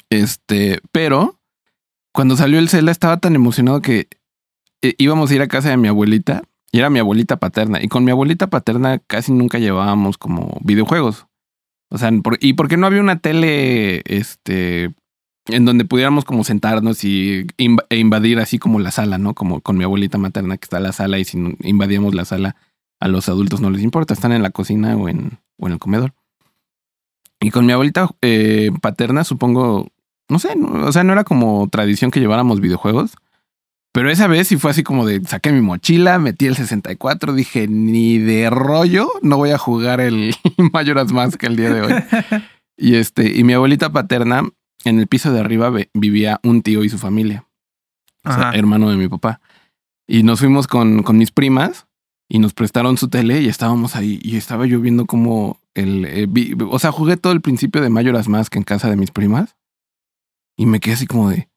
[0.10, 1.40] Este, pero
[2.14, 4.08] cuando salió el Zelda estaba tan emocionado que
[4.82, 7.82] eh, íbamos a ir a casa de mi abuelita y era mi abuelita paterna.
[7.82, 11.28] Y con mi abuelita paterna casi nunca llevábamos como videojuegos.
[11.90, 14.92] O sea, por, y porque no había una tele, este,
[15.48, 19.34] en donde pudiéramos como sentarnos y inv e invadir así como la sala, ¿no?
[19.34, 22.56] Como con mi abuelita materna que está en la sala y si invadíamos la sala,
[23.00, 25.80] a los adultos no les importa, están en la cocina o en, o en el
[25.80, 26.14] comedor.
[27.42, 29.90] Y con mi abuelita eh, paterna, supongo,
[30.30, 33.16] no sé, no, o sea, no era como tradición que lleváramos videojuegos.
[33.92, 37.68] Pero esa vez sí fue así como de saqué mi mochila, metí el 64, dije
[37.68, 40.36] ni de rollo no voy a jugar el
[40.74, 41.94] Majora's Mask el día de hoy.
[42.78, 44.50] y este, y mi abuelita paterna,
[44.84, 47.46] en el piso de arriba vivía un tío y su familia.
[48.26, 49.42] O sea, hermano de mi papá.
[50.08, 51.88] Y nos fuimos con, con mis primas
[52.30, 56.26] y nos prestaron su tele y estábamos ahí y estaba yo viendo como el, eh,
[56.30, 59.56] vi, o sea, jugué todo el principio de Majora's Mask en casa de mis primas
[60.58, 61.50] y me quedé así como de,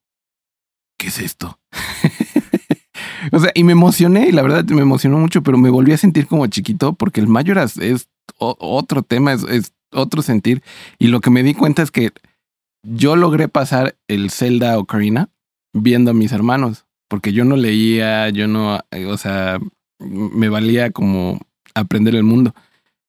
[0.99, 1.59] ¿qué es esto?
[3.33, 5.99] o sea, y me emocioné y la verdad me emocionó mucho, pero me volví a
[5.99, 10.63] sentir como chiquito porque el Majora's es otro tema, es, es otro sentir.
[10.99, 12.13] Y lo que me di cuenta es que
[12.94, 15.29] yo logré pasar el Zelda Ocarina
[15.72, 19.59] viendo a mis hermanos, porque yo no leía, yo no, o sea,
[19.99, 21.40] me valía como
[21.75, 22.55] aprender el mundo.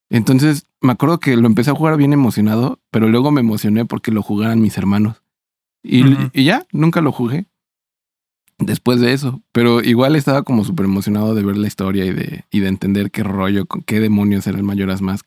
[0.09, 4.11] Entonces me acuerdo que lo empecé a jugar bien emocionado, pero luego me emocioné porque
[4.11, 5.21] lo jugaran mis hermanos.
[5.83, 6.31] Y, uh -huh.
[6.33, 7.45] y ya, nunca lo jugué
[8.57, 9.41] después de eso.
[9.51, 13.11] Pero igual estaba como súper emocionado de ver la historia y de, y de entender
[13.11, 15.25] qué rollo, qué demonios era el Mask.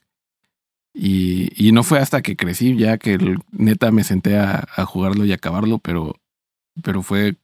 [0.93, 4.85] Y, y no fue hasta que crecí ya que el, neta me senté a, a,
[4.85, 6.17] jugarlo y acabarlo, pero,
[6.83, 7.37] pero fue...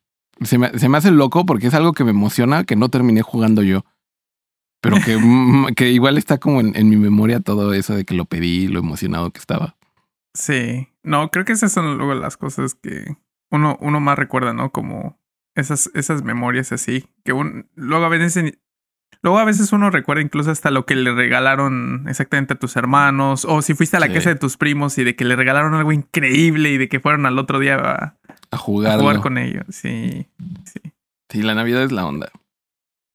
[0.42, 3.22] Se me, se me hace loco porque es algo que me emociona que no terminé
[3.22, 3.85] jugando yo.
[4.80, 5.18] Pero que,
[5.76, 8.80] que igual está como en, en mi memoria todo eso de que lo pedí, lo
[8.80, 9.76] emocionado que estaba.
[10.35, 13.16] Sí, no, creo que esas son luego las cosas que
[13.50, 14.70] uno, uno más recuerda, ¿no?
[14.70, 15.18] Como
[15.54, 18.59] esas, esas memorias así, que un, luego a veces
[19.22, 23.44] luego a veces uno recuerda incluso hasta lo que le regalaron exactamente a tus hermanos,
[23.44, 24.14] o si fuiste a la sí.
[24.14, 27.26] casa de tus primos y de que le regalaron algo increíble y de que fueron
[27.26, 28.16] al otro día a,
[28.50, 29.64] a jugar, a jugar con ellos.
[29.70, 30.26] Sí,
[30.64, 30.92] sí.
[31.28, 32.30] Sí, la Navidad es la onda.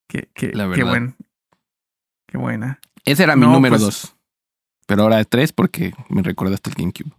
[0.08, 0.84] Qué, qué, la verdad.
[0.84, 1.15] qué buen.
[2.27, 2.80] Qué buena.
[3.06, 4.15] Ese era mi no, número pues, dos.
[4.86, 7.12] Pero ahora tres porque me recordaste el GameCube.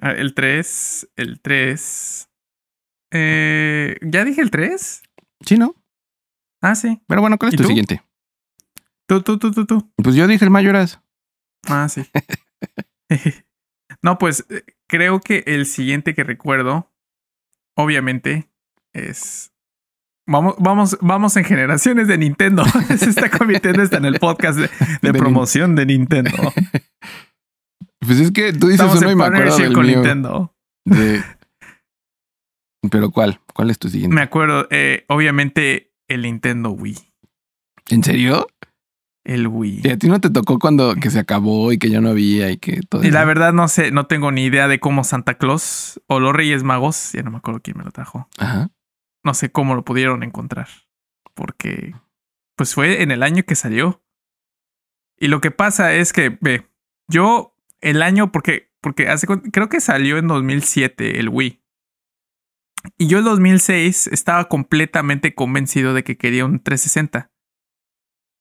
[0.00, 2.28] Ah, el 3, el 3.
[3.12, 5.02] Eh, ¿Ya dije el 3?
[5.40, 5.74] Sí, ¿no?
[6.66, 7.00] Ah, sí.
[7.06, 7.68] Pero bueno, ¿cuál es tu tú?
[7.68, 8.02] siguiente?
[9.06, 9.92] Tú, tú, tú, tú, tú.
[10.02, 11.00] Pues yo dije el Mayoras.
[11.68, 12.04] Ah, sí.
[14.02, 16.92] no, pues eh, creo que el siguiente que recuerdo,
[17.76, 18.50] obviamente,
[18.92, 19.52] es.
[20.28, 22.64] Vamos, vamos, vamos en generaciones de Nintendo.
[22.98, 24.68] Se está convirtiendo hasta en el podcast de,
[25.02, 26.52] de, de promoción de Nintendo.
[28.00, 29.98] Pues es que tú dices Estamos uno y me acuerdo del con mío.
[29.98, 30.52] Nintendo.
[30.84, 31.22] De...
[32.90, 33.40] Pero ¿cuál?
[33.54, 34.16] ¿Cuál es tu siguiente?
[34.16, 36.96] Me acuerdo, eh, obviamente, el Nintendo Wii.
[37.88, 38.46] ¿En serio?
[39.24, 39.80] El Wii.
[39.84, 42.50] ¿Y a ti no te tocó cuando que se acabó y que ya no había
[42.50, 43.04] y que todo?
[43.04, 46.34] Y la verdad no sé, no tengo ni idea de cómo Santa Claus o los
[46.34, 48.28] Reyes Magos, ya no me acuerdo quién me lo trajo.
[48.38, 48.70] Ajá.
[49.24, 50.68] No sé cómo lo pudieron encontrar.
[51.34, 51.94] Porque,
[52.56, 54.00] pues fue en el año que salió.
[55.18, 56.70] Y lo que pasa es que, ve,
[57.08, 61.62] yo el año, porque, porque hace, creo que salió en 2007 el Wii.
[62.98, 67.30] Y yo en 2006 estaba completamente convencido de que quería un 360.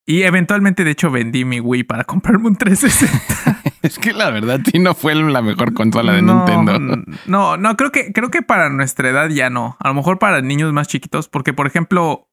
[0.07, 3.61] Y eventualmente, de hecho, vendí mi Wii para comprarme un 360.
[3.81, 7.03] es que la verdad, sí no fue la mejor consola de no, Nintendo.
[7.25, 9.77] No, no, creo que, creo que para nuestra edad ya no.
[9.79, 12.29] A lo mejor para niños más chiquitos, porque, por ejemplo,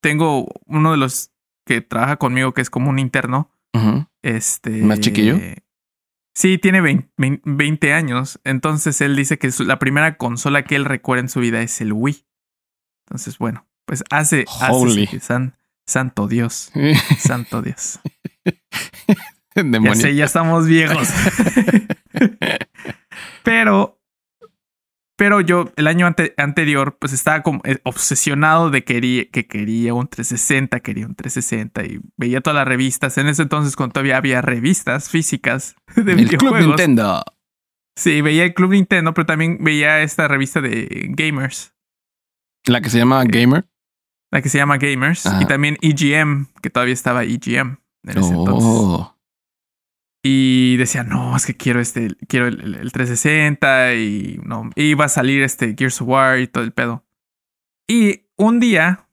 [0.00, 1.32] tengo uno de los
[1.66, 3.50] que trabaja conmigo que es como un interno.
[3.74, 4.08] Uh -huh.
[4.22, 4.70] Este.
[4.82, 5.38] ¿Más chiquillo?
[6.34, 7.10] Sí, tiene 20,
[7.44, 8.40] 20, años.
[8.44, 11.92] Entonces él dice que la primera consola que él recuerda en su vida es el
[11.92, 12.24] Wii.
[13.06, 14.46] Entonces, bueno, pues hace.
[14.70, 15.04] Holy.
[15.04, 15.56] hace san,
[15.86, 16.72] santo Dios.
[17.18, 18.00] santo Dios.
[19.54, 21.08] Ya sé, ya estamos viejos.
[23.42, 23.98] pero.
[25.22, 29.94] Pero yo el año ante- anterior pues estaba como eh, obsesionado de quería, que quería
[29.94, 33.16] un 360, quería un 360 y veía todas las revistas.
[33.18, 36.56] En ese entonces cuando todavía había revistas físicas de El Club.
[36.58, 37.22] Nintendo.
[37.96, 41.72] Sí, veía el Club Nintendo, pero también veía esta revista de gamers,
[42.66, 43.64] La que se llama Gamer.
[44.32, 45.40] la que se llama Gamers, Ajá.
[45.40, 47.76] y también EGM, que todavía estaba EGM
[48.08, 49.06] en ese entonces.
[50.24, 55.04] Y decía, no, es que quiero este, quiero el, el- el 360 y no, iba
[55.06, 57.04] a salir este Gears of War y todo el pedo.
[57.88, 59.08] Y un día,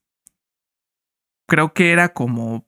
[1.47, 2.67] creo que era como...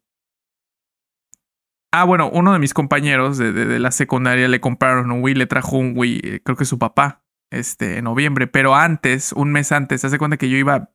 [1.93, 5.45] Ah, bueno, uno de mis compañeros de, de- la secundaria le compraron un Wii, le
[5.45, 8.47] trajo un Wii, eh, creo que su papá, este, en noviembre.
[8.47, 10.89] Pero antes, un mes antes, hace cuenta que yo iba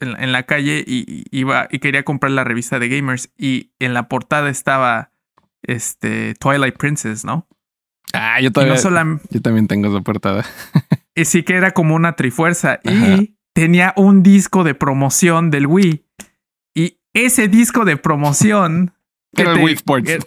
[0.00, 3.94] en, en la calle y iba y quería comprar la revista de Gamers y en
[3.94, 5.10] la portada estaba
[5.66, 7.46] este Twilight Princess, ¿no?
[8.12, 8.74] Ah, yo todavía.
[8.74, 10.44] no solam- Yo también tengo esa portada.
[11.14, 13.06] y sí que era como una trifuerza Ajá.
[13.16, 16.04] y tenía un disco de promoción del Wii.
[16.74, 18.92] Y ese disco de promoción
[19.34, 20.08] que Era el te- Wii Sports.
[20.10, 20.26] er-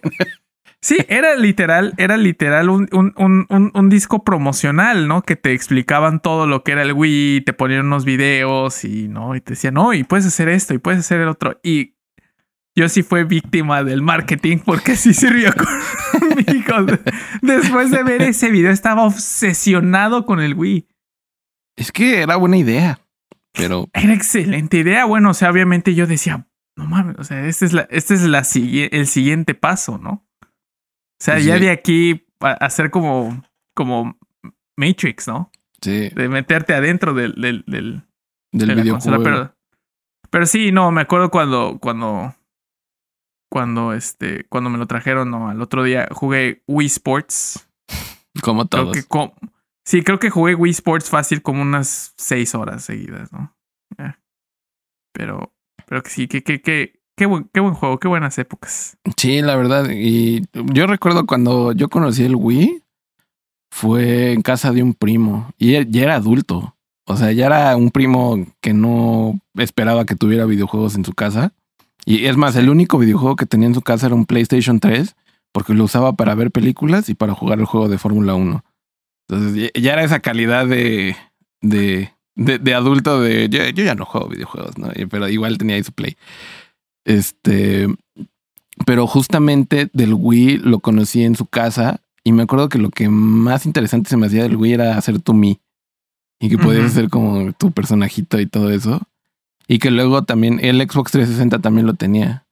[0.81, 5.21] sí, era literal, era literal un, un, un, un, un disco promocional, ¿no?
[5.23, 9.35] Que te explicaban todo lo que era el Wii, te ponían unos videos y no,
[9.35, 11.59] y te decían, no, y puedes hacer esto, y puedes hacer el otro.
[11.63, 11.95] Y
[12.79, 16.99] yo sí fui víctima del marketing porque sí sirvió conmigo.
[17.41, 20.87] Después de ver ese video, estaba obsesionado con el Wii.
[21.75, 22.99] Es que era buena idea.
[23.53, 25.05] Pero Era excelente idea.
[25.05, 28.21] Bueno, o sea, obviamente yo decía, no mames, o sea, este es, la, este es
[28.23, 30.25] la, el siguiente paso, ¿no?
[30.41, 31.45] O sea, Sí.
[31.47, 33.43] ya de aquí a hacer como,
[33.75, 34.17] como
[34.77, 35.51] Matrix, ¿no?
[35.81, 38.03] sí, De meterte adentro del, del, del,
[38.53, 39.17] del de la consola.
[39.17, 39.23] videojuego.
[39.23, 39.55] Pero,
[40.29, 42.33] pero sí, no, me acuerdo cuando, cuando,
[43.49, 47.67] cuando, este, cuando me lo trajeron, no, al otro día jugué Wii Sports.
[48.41, 48.95] Como Creo todos.
[48.97, 49.31] que com-
[49.85, 53.55] sí, creo que jugué Wii Sports fácil como unas seis horas seguidas, ¿no?
[55.13, 55.51] Pero,
[55.87, 58.97] pero que sí, que, que, que, qué buen, qué buen juego, qué buenas épocas.
[59.17, 59.89] Sí, la verdad.
[59.91, 62.83] Y yo recuerdo cuando yo conocí el Wii,
[63.71, 65.51] fue en casa de un primo.
[65.57, 66.75] Y él ya era adulto.
[67.05, 71.53] O sea, ya era un primo que no esperaba que tuviera videojuegos en su casa.
[72.05, 75.15] Y es más, el único videojuego que tenía en su casa era un PlayStation 3,
[75.51, 78.63] porque lo usaba para ver películas y para jugar el juego de Fórmula 1.
[79.27, 81.15] Entonces ya- era esa calidad de,
[81.61, 84.89] de, de, de adulto de yo, yo ya no juego videojuegos, ¿no?
[85.09, 86.15] Pero igual tenía ahí su play.
[87.05, 87.87] Este,
[88.85, 93.09] pero justamente del Wii lo conocí en su casa y me acuerdo que lo que
[93.09, 95.59] más interesante se me hacía del Wii era hacer tu Mi
[96.39, 96.91] y que podías Ujú.
[96.91, 99.01] hacer como tu personajito y todo eso.
[99.69, 102.45] Y que luego también el Xbox 360 también lo tenía.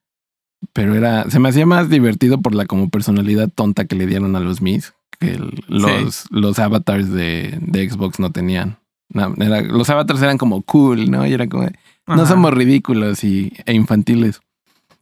[0.71, 4.35] Pero era, se me hacía más divertido por la como personalidad tonta que le dieron
[4.35, 8.77] a los Mis que el- los, los avatars de, de Xbox no tenían.
[9.09, 11.25] No, era- los avatars eran como cool, ¿no?
[11.25, 11.63] Y era como,
[12.05, 14.41] no somos ridículos y, e infantiles.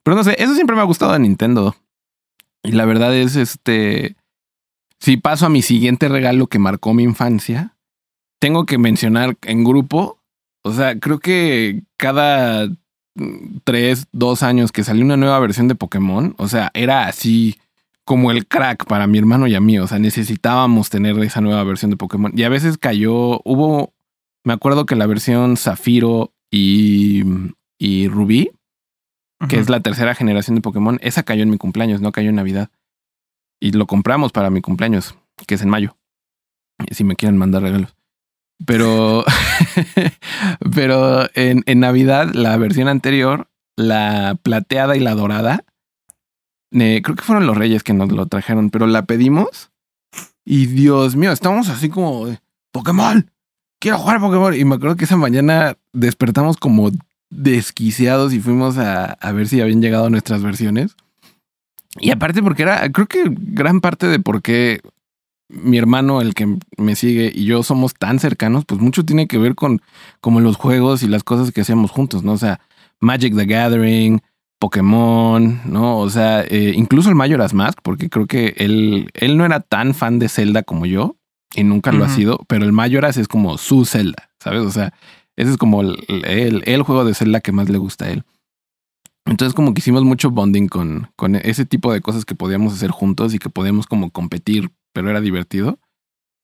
[0.03, 1.76] Pero no sé, eso siempre me ha gustado de Nintendo.
[2.63, 4.16] Y la verdad es, este,
[4.99, 7.76] si paso a mi siguiente regalo que marcó mi infancia,
[8.39, 10.20] tengo que mencionar en grupo,
[10.66, 12.68] o sea, creo que cada
[13.13, 17.59] mm, tres, dos años que salió una nueva versión de Pokémon, o sea, era así
[18.03, 21.63] como el crack para mi hermano y a mí, o sea, necesitábamos tener esa nueva
[21.63, 22.32] versión de Pokémon.
[22.36, 23.93] Y a veces cayó, hubo,
[24.43, 27.22] me acuerdo que la versión Zafiro y,
[27.78, 28.49] y Rubí,
[29.47, 32.38] que es la tercera generación de Pokémon, esa cayó en mi cumpleaños, no cayó en
[32.38, 32.72] Navidad.
[33.59, 35.95] Y lo compramos para mi cumpleaños, que es en mayo.
[36.89, 37.94] Si me quieren mandar regalos.
[38.66, 39.26] Pero,
[40.74, 45.66] pero en, en Navidad, la versión anterior, la plateada y la dorada,
[46.72, 49.72] creo que fueron los reyes que nos lo trajeron, pero la pedimos.
[50.45, 52.28] Y Dios mío, estamos así como
[52.72, 53.32] Pokémon,
[53.80, 54.53] quiero jugar Pokémon.
[54.53, 56.91] Y me acuerdo que esa mañana despertamos como
[57.30, 60.95] desquiciados y fuimos a, a ver si habían llegado nuestras versiones.
[61.99, 64.82] Y aparte porque era, creo que gran parte de por qué
[65.47, 69.37] mi hermano, el que me sigue y yo somos tan cercanos, pues mucho tiene que
[69.37, 69.81] ver con
[70.21, 72.33] como los juegos y las cosas que hacíamos juntos, ¿no?
[72.33, 72.59] O sea,
[72.99, 74.21] Magic the Gathering,
[74.59, 75.99] Pokémon, ¿no?
[75.99, 79.93] O sea, eh, incluso el Majora's Mask, porque creo que él, él no era tan
[79.93, 81.17] fan de Zelda como yo
[81.55, 84.61] y nunca lo ha sido, pero el Majora's es como su Zelda, ¿sabes?
[84.61, 84.93] O sea,
[85.35, 88.23] ese es como el, el, el juego de Zelda que más le gusta a él.
[89.25, 92.91] Entonces como que hicimos mucho bonding con, con ese tipo de cosas que podíamos hacer
[92.91, 95.77] juntos y que podíamos como competir, pero era divertido.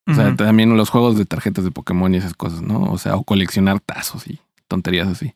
[0.08, 2.82] O sea, también los juegos de tarjetas de Pokémon y esas cosas, ¿no?
[2.84, 5.36] O sea, o coleccionar tazos y tonterías así.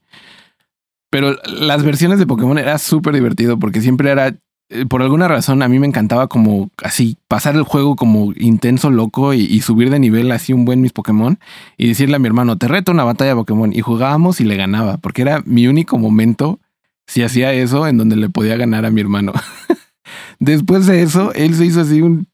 [1.10, 4.36] Pero las versiones de Pokémon era súper divertido porque siempre era
[4.70, 8.90] eh, por alguna razón a mí me encantaba como así pasar el juego como intenso,
[8.90, 11.40] loco y, y subir de nivel así un buen mis Pokémon
[11.78, 14.58] y decirle a mi hermano, te reto una batalla de Pokémon y jugábamos y le
[14.58, 16.60] ganaba, porque era mi único momento
[17.08, 19.32] si hacía eso en donde le podía ganar a mi hermano.
[20.40, 22.28] Después de eso, él se hizo así un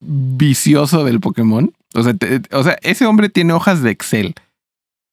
[0.00, 1.72] vicioso del Pokémon.
[1.94, 4.34] O sea, te- o sea, ese hombre tiene hojas de Excel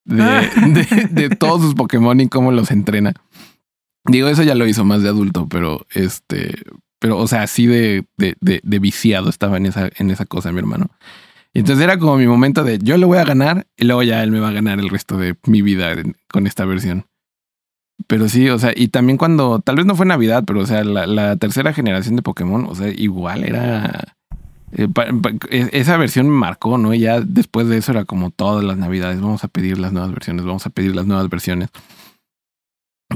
[0.06, 0.24] de,
[0.68, 3.14] de- de todos sus Pokémon y cómo los entrena.
[4.08, 6.54] Digo, eso ya lo hizo más de adulto, pero este,
[7.00, 10.88] pero, o sea, así de, de, viciado estaba en esa, en esa cosa, mi hermano.
[11.54, 14.22] Y entonces era como mi momento de yo le voy a ganar y luego ya
[14.22, 15.96] él me va a ganar el resto de mi vida
[16.30, 17.06] con esta versión.
[18.08, 20.84] Pero sí, o sea, y también cuando, tal vez no fue Navidad, pero o sea,
[20.84, 24.15] la, la tercera generación de Pokémon, o sea, igual era...
[24.76, 26.94] eh, pa- pa- e- esa versión me marcó, ¿no?
[26.94, 30.12] Y ya después de eso era como todas las Navidades, vamos a pedir las nuevas
[30.12, 31.70] versiones, vamos a pedir las nuevas versiones.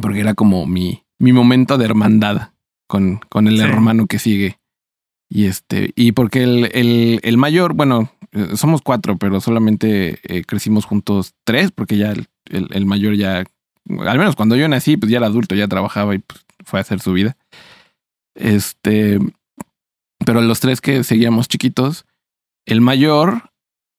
[0.01, 2.51] Porque era como mi, mi momento de hermandad
[2.87, 3.63] con, con el Sí.
[3.63, 4.57] hermano que sigue.
[5.31, 10.43] Y este, y porque el, el, el mayor, bueno, eh, somos cuatro, pero solamente eh,
[10.43, 13.43] crecimos juntos tres, porque ya el, el- el mayor ya,
[13.99, 16.81] al menos cuando yo nací, pues ya era adulto, ya trabajaba y pues, fue a
[16.81, 17.35] hacer su vida.
[18.35, 19.19] Este,
[20.29, 22.05] pero los tres que seguíamos chiquitos,
[22.67, 23.49] el mayor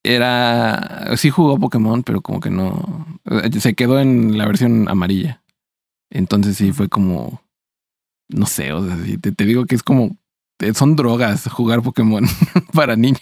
[0.01, 3.05] era, sí jugó Pokémon, pero como que no,
[3.59, 5.43] se quedó en la versión amarilla.
[6.09, 7.41] Entonces sí fue como,
[8.29, 10.15] no sé, o sea, sí, te, te digo que es como,
[10.59, 12.23] eh, son drogas jugar Pokémon
[12.73, 13.19] para niños.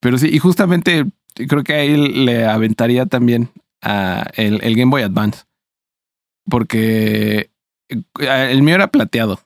[0.00, 1.04] Pero sí, y justamente
[1.34, 3.50] creo que ahí le aventaría también
[3.82, 5.44] a el, el Game Boy Advance.
[6.48, 7.50] Porque
[7.90, 9.40] eh, el mío era plateado.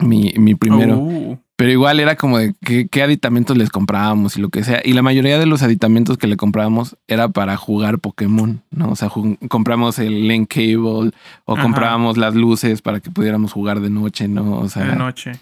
[0.00, 0.98] Mi, mi primero.
[0.98, 4.80] Uh, Pero igual era como de qué, qué aditamentos les comprábamos y lo que sea.
[4.84, 8.90] Y la mayoría de los aditamentos que le comprábamos era para jugar Pokémon, ¿no?
[8.90, 9.10] O sea,
[9.48, 11.10] compramos el link cable
[11.44, 11.62] o Ajá.
[11.62, 14.58] comprábamos las luces para que pudiéramos jugar de noche, ¿no?
[14.58, 15.32] O sea, de noche.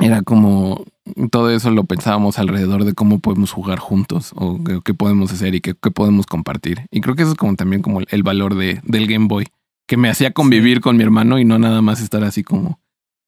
[0.00, 0.84] era como
[1.30, 5.54] todo eso lo pensábamos alrededor de cómo podemos jugar juntos o qué, qué podemos hacer
[5.54, 6.86] y qué, qué podemos compartir.
[6.90, 9.46] Y creo que eso es como también como el, el valor de, del Game Boy,
[9.86, 12.80] que me hacía convivir con mi hermano y no nada más estar así como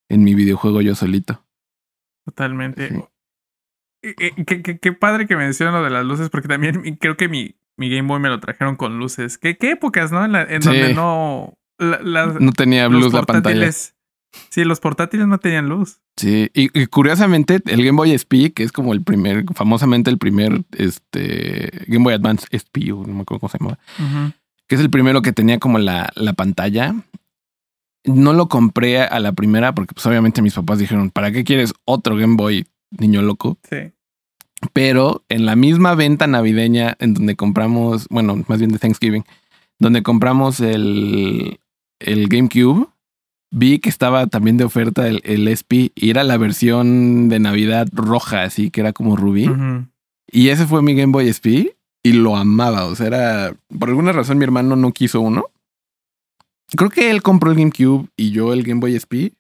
[0.09, 1.45] en mi videojuego yo solito.
[2.25, 2.89] Totalmente.
[2.89, 2.95] Sí.
[4.03, 4.15] Eh,
[4.47, 7.57] Qué, qué- qué padre que mencionan lo de las luces, porque también creo que mi,
[7.77, 9.39] mi Game Boy me lo trajeron con luces.
[9.39, 10.25] ¿Qué, qué épocas, no?
[10.25, 10.69] En, la- en Sí.
[10.69, 11.55] donde no.
[11.79, 13.57] la- las- No tenía luz la pantalla.
[13.67, 13.93] portátiles-
[14.51, 16.01] Sí, los portátiles no tenían luz.
[16.17, 20.19] Sí, y, y curiosamente el Game Boy SP, que es como el primer, famosamente el
[20.19, 24.33] primer este Game Boy Advance SP, o no me acuerdo cómo se llama, Ujú.
[24.69, 26.95] que es el primero que tenía como la, la pantalla.
[28.07, 31.75] No lo compré a la primera porque pues obviamente mis papás dijeron, ¿para qué quieres
[31.85, 33.59] otro Game Boy, niño loco?
[33.69, 33.93] Sí.
[34.73, 39.25] Pero en la misma venta navideña en donde compramos, bueno, más bien de Thanksgiving,
[39.79, 41.61] donde compramos el,
[42.01, 42.89] el GameCube,
[43.51, 47.89] vi que estaba también de oferta el, el SP y era la versión de Navidad
[47.93, 49.49] roja, así que era como rubí.
[50.31, 52.85] Y ese fue mi Game Boy SP y lo amaba.
[52.87, 55.47] O sea, era por alguna razón mi hermano no quiso uno.
[56.77, 59.35] Creo que él compró el GameCube y yo el Game Boy SP.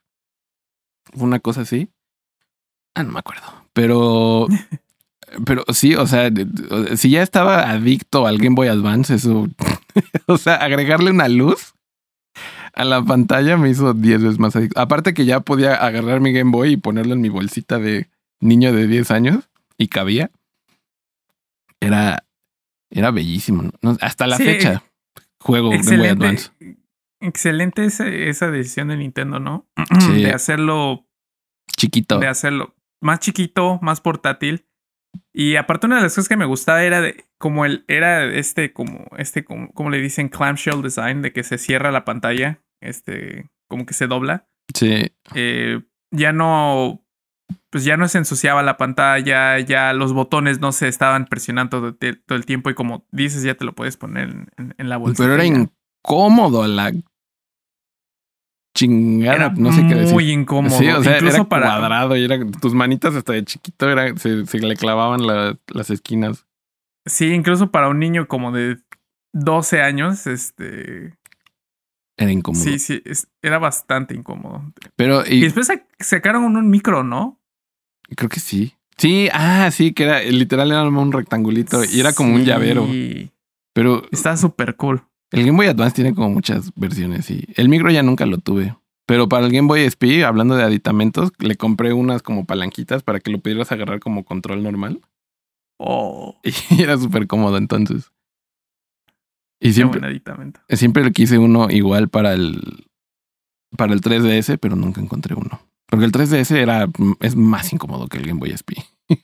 [1.15, 1.89] Fue una cosa así.
[2.95, 3.43] Ah, no me acuerdo.
[3.73, 4.47] Pero,
[5.45, 6.31] pero sí, o sea,
[6.97, 9.49] si ya estaba adicto al Game Boy Advance, eso,
[10.27, 11.75] o sea, agregarle una luz
[12.77, 14.79] a la pantalla me hizo 10 veces más adicto.
[14.79, 18.09] Aparte que ya podía agarrar mi Game Boy y ponerlo en mi bolsita de
[18.39, 19.49] niño de 10 años
[19.79, 20.31] y cabía.
[21.81, 22.25] Era,
[22.91, 23.71] era bellísimo.
[24.01, 24.83] hasta la Sí, fecha
[25.41, 26.09] juego Game Boy.
[26.09, 26.51] Advance.
[27.21, 29.69] Excelente esa, esa decisión de Nintendo, ¿no?
[30.01, 30.23] Sí.
[30.23, 31.07] De hacerlo
[31.77, 32.19] Chiquito.
[32.19, 34.67] de hacerlo más chiquito, más portátil.
[35.33, 38.73] Y aparte una de las cosas que me gustaba era de como el era este
[38.73, 43.49] como este como, como le dicen clamshell design de que se cierra la pantalla, este
[43.69, 44.49] como que se dobla.
[44.75, 45.13] Sí.
[45.35, 47.03] Eh, ya no
[47.71, 51.97] pues ya no se ensuciaba la pantalla, ya los botones no se estaban presionando todo,
[52.01, 55.23] el- todo el tiempo y como dices ya te lo puedes poner en, la bolsa.
[55.23, 55.45] Pero era
[56.07, 56.93] incómodo a la
[58.75, 59.35] chingada.
[59.37, 60.13] Era no sé qué decir.
[60.15, 60.79] muy incómodo.
[60.79, 64.17] Sí, o sea, Incluso era para cuadrado y era tus manitas hasta de chiquito era,
[64.17, 66.47] se, se le clavaban la- las esquinas.
[67.07, 68.79] Sí, incluso para un niño como de
[69.33, 71.15] 12 años, este
[72.19, 72.63] Era incómodo.
[72.63, 74.63] Sí, sí, es- era bastante incómodo.
[74.97, 77.41] Pero Y y, después sac- sacaron un, un micro, ¿no?
[78.17, 78.75] creo que sí.
[78.99, 82.87] Sí, ah, sí, que era literal era un rectangulito y era como un llavero.
[83.75, 85.03] Pero Está súper cool.
[85.37, 88.75] El Game Boy Advance tiene como muchas versiones y el micro ya nunca lo tuve.
[89.07, 93.21] Pero para el Game Boy SP, hablando de aditamentos, le compré unas como palanquitas para
[93.21, 95.03] que lo pudieras agarrar como control normal.
[95.79, 98.11] Oh, Y era súper cómodo entonces.
[99.61, 100.61] Y qué siempre, buen aditamento.
[100.71, 102.87] siempre le quise uno igual para el
[103.77, 105.61] para el 3DS, pero nunca encontré uno.
[105.87, 106.89] Porque el 3DS era,
[107.21, 108.73] es más incómodo que el Game Boy SP.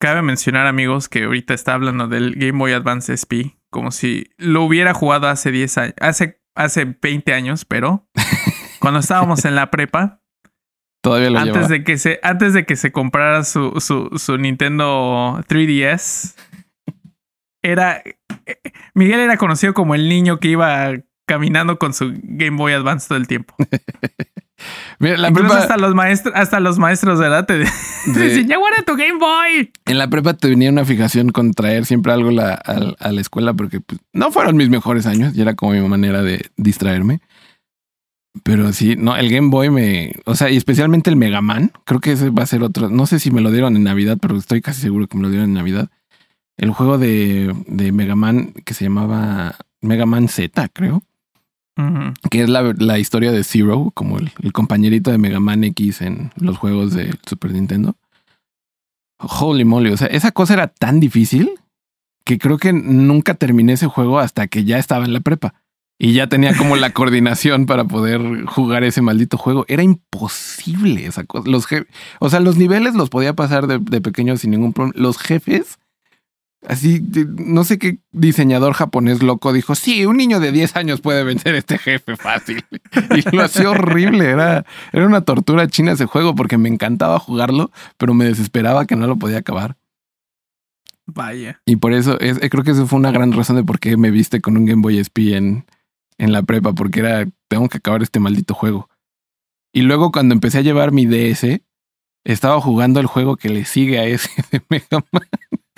[0.00, 4.62] Cabe mencionar, amigos, que ahorita está hablando del Game Boy Advance SP como si lo
[4.64, 8.08] hubiera jugado hace 10 años, hace, hace 20 años, pero
[8.80, 10.22] cuando estábamos en la prepa,
[11.00, 11.72] Todavía lo antes llevaba.
[11.74, 16.34] de que se antes de que se comprara su, su, su Nintendo 3DS
[17.62, 18.60] era eh,
[18.94, 20.90] Miguel era conocido como el niño que iba
[21.26, 23.54] caminando con su Game Boy Advance todo el tiempo.
[24.98, 27.58] Mira, la Incluso prepa- hasta los maestros hasta los maestros de edad te,
[28.06, 31.86] decían, "Ya guarda tu Game Boy." en la prepa te venía una fijación con traer
[31.86, 35.40] siempre algo la- al- a, la escuela porque pues, no fueron mis mejores años y
[35.40, 37.20] era como mi manera de distraerme.
[38.44, 41.98] Pero sí, no, el Game Boy me, o sea, y especialmente el Mega Man, creo
[42.00, 44.36] que ese va a ser otro, no sé si me lo dieron en Navidad, pero
[44.36, 45.88] estoy casi seguro que me lo dieron en Navidad.
[46.56, 51.02] El juego de, de Mega Man que se llamaba Mega Man Z, creo.
[52.30, 56.00] Que es la, la historia de Zero, como el, el compañerito de Mega Man X
[56.00, 57.94] en los juegos de Super Nintendo.
[59.20, 61.50] Holy moly, o sea, esa cosa era tan difícil
[62.24, 65.54] que creo que nunca terminé ese juego hasta que ya estaba en la prepa.
[65.98, 69.64] Y ya tenía como la coordinación para poder jugar ese maldito juego.
[69.66, 71.48] Era imposible esa cosa.
[71.50, 71.66] Los
[72.20, 75.00] o sea, los niveles los podía pasar de, de pequeño sin ningún problema.
[75.00, 75.78] Los jefes,
[76.66, 77.02] así,
[77.36, 81.54] no sé qué diseñador japonés loco dijo, sí, un niño de 10 años puede vencer
[81.54, 82.64] a este jefe fácil.
[83.16, 84.26] Y lo hacía horrible.
[84.26, 88.96] Era, era una tortura china ese juego porque me encantaba jugarlo, pero me desesperaba que
[88.96, 89.76] no lo podía acabar.
[91.06, 91.62] Vaya.
[91.64, 94.10] Y por eso, es, creo que eso fue una gran razón de por qué me
[94.10, 95.64] viste con un Game Boy SP en,
[96.18, 98.90] en la prepa, porque era, tengo que acabar este maldito juego.
[99.72, 101.60] Y luego cuando empecé a llevar mi DS,
[102.24, 105.28] estaba jugando el juego que le sigue a ese de Mega Man.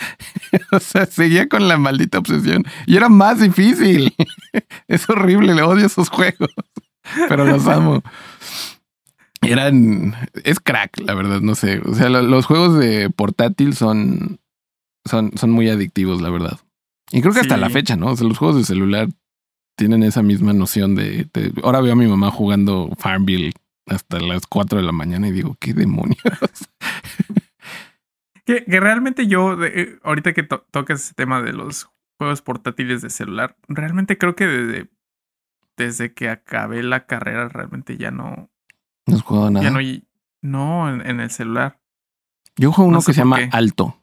[0.73, 2.65] o sea, seguía con la maldita obsesión.
[2.87, 4.15] Y era más difícil.
[4.89, 6.51] es horrible, le odio esos juegos.
[7.29, 8.03] Pero los amo.
[9.43, 10.15] Eran...
[10.45, 11.81] Es crack, la verdad, no sé.
[11.85, 14.39] O sea, lo- los juegos de portátil son
[15.07, 16.59] son, son muy adictivos, la verdad.
[17.11, 18.09] Y creo que hasta la fecha, ¿no?
[18.09, 19.09] O sea, los juegos de celular
[19.77, 23.53] tienen esa misma noción de, de- Ahora veo a mi mamá jugando Farmville
[23.87, 26.19] hasta las 4 de la mañana y digo, ¿qué demonios?
[28.51, 31.89] Que, que realmente yo, de- eh, ahorita que to- tocas ese tema de los
[32.19, 34.91] juegos portátiles de celular, realmente creo que desde,
[35.77, 38.51] desde que acabé la carrera realmente ya no,
[39.07, 39.65] No has jugado nada.
[39.65, 40.03] ya
[40.43, 41.79] no, en, en el celular.
[42.57, 43.49] Yo juego uno no sé que se llama qué.
[43.53, 44.03] Alto.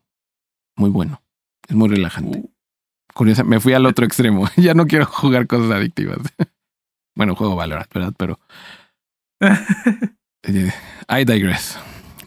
[0.77, 1.21] Muy bueno.
[1.67, 2.39] Es muy relajante.
[2.39, 2.51] Uh,
[3.13, 4.45] Curiosa, me fui al otro extremo.
[4.55, 6.19] ya no quiero jugar cosas adictivas.
[7.15, 8.13] bueno, juego Valorant, ¿verdad?
[8.17, 8.39] Pero
[9.41, 10.71] eh,
[11.09, 11.77] I digress.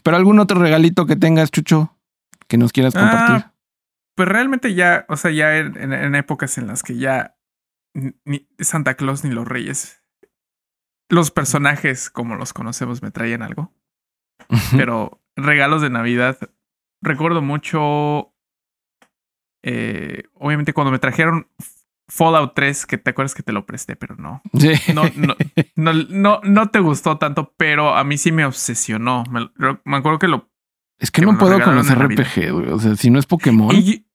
[0.03, 1.97] ¿Pero algún otro regalito que tengas, Chucho?
[2.51, 3.45] Que nos quieras compartir.
[3.45, 3.53] Ah,
[4.13, 7.37] pues realmente ya, o sea, ya en, épocas en las que ya
[8.25, 10.03] ni- Santa Claus ni los Reyes,
[11.09, 13.73] los personajes como los conocemos me traían algo.
[14.75, 16.37] pero regalos de Navidad.
[17.01, 18.33] Recuerdo mucho.
[19.63, 21.47] eh, obviamente, cuando me trajeron
[22.09, 24.41] Fallout 3, que te acuerdas que te lo presté, pero no.
[24.59, 24.73] Sí.
[24.93, 25.35] No, no,
[25.77, 29.23] no, no, no te gustó tanto, pero a mí sí me obsesionó.
[29.85, 30.50] Me acuerdo que lo.
[31.01, 31.89] Es que que no puedo con los.
[31.89, 32.69] RPG, güey.
[32.69, 33.75] O sea, si no es Pokémon.
[33.75, 34.05] Y,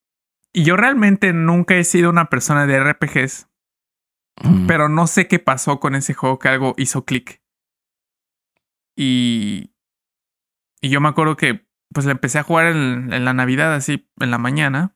[0.52, 3.48] y yo realmente nunca he sido una persona de RPGs,
[4.44, 7.42] mm, pero no sé qué pasó con ese juego que algo hizo clic.
[8.96, 9.72] Y.
[10.80, 14.08] Y yo me acuerdo que pues le empecé a jugar en, en la Navidad así
[14.20, 14.94] en la mañana.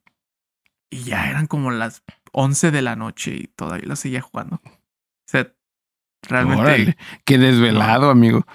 [0.90, 4.60] Y ya eran como las 11 de la noche y todavía lo seguía jugando.
[4.64, 5.52] O sea,
[6.22, 6.62] realmente.
[6.62, 8.46] órale, Qué desvelado, amigo.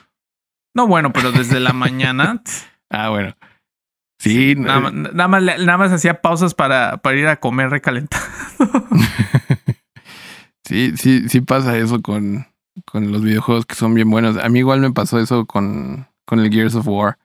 [0.74, 2.42] No, bueno, pero desde la mañana.
[2.90, 3.36] Ah, bueno.
[4.20, 7.40] Sí, no- nada, más- nada más, le- nada más hacía pausas para, para ir a
[7.40, 8.24] comer recalentado.
[10.66, 12.48] sí, sí, sí pasa eso con,
[12.86, 14.38] con los videojuegos que son bien buenos.
[14.38, 17.18] A mí igual me pasó eso con, con el Gears of War.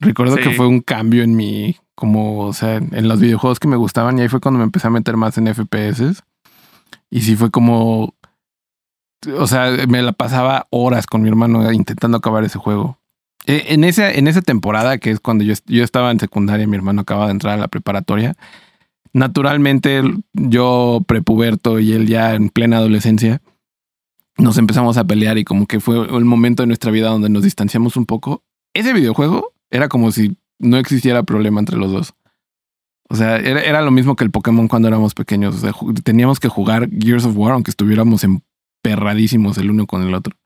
[0.00, 0.42] Recuerdo Sí.
[0.42, 4.18] que fue un cambio en mi, como, o sea, en los videojuegos que me gustaban
[4.18, 6.22] y ahí fue cuando me empecé a meter más en FPS.
[7.10, 8.14] Y sí fue como,
[9.36, 12.98] o sea, me la pasaba horas con mi hermano intentando acabar ese juego.
[13.46, 16.76] Eh, En esa, en esa temporada, que es cuando yo, yo estaba en secundaria, mi
[16.76, 18.36] hermano acaba de entrar a la preparatoria.
[19.12, 20.02] Naturalmente,
[20.34, 23.42] yo prepuberto y él ya en plena adolescencia,
[24.38, 27.42] nos empezamos a pelear y como que fue el momento de nuestra vida donde nos
[27.42, 28.44] distanciamos un poco.
[28.72, 32.14] Ese videojuego era como si no existiera problema entre los dos.
[33.08, 35.56] O sea, era, era lo mismo que el Pokémon cuando éramos pequeños.
[35.56, 35.72] O sea,
[36.04, 40.36] teníamos que jugar Gears of War aunque estuviéramos emperradísimos el uno con el otro.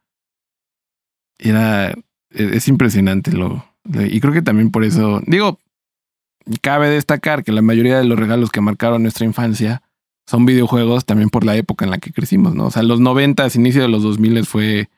[1.39, 2.03] Era, e-
[2.35, 5.59] es impresionante lo, y creo que también por eso, digo,
[6.61, 9.83] cabe destacar que la mayoría de los regalos que marcaron nuestra infancia
[10.27, 12.67] son videojuegos también por la época en la que crecimos, ¿no?
[12.67, 14.89] O sea, los noventas, inicio de los 2000 fue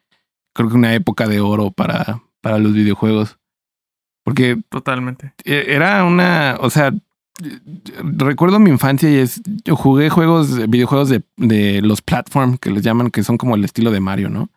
[0.54, 3.38] creo que una época de oro para, para los videojuegos.
[4.24, 5.34] Porque Totalmente.
[5.44, 6.92] e- era una, o sea,
[8.02, 12.82] recuerdo mi infancia y es, yo jugué juegos, videojuegos de, de los platform que les
[12.82, 14.48] llaman, que son como el estilo de Mario, ¿no?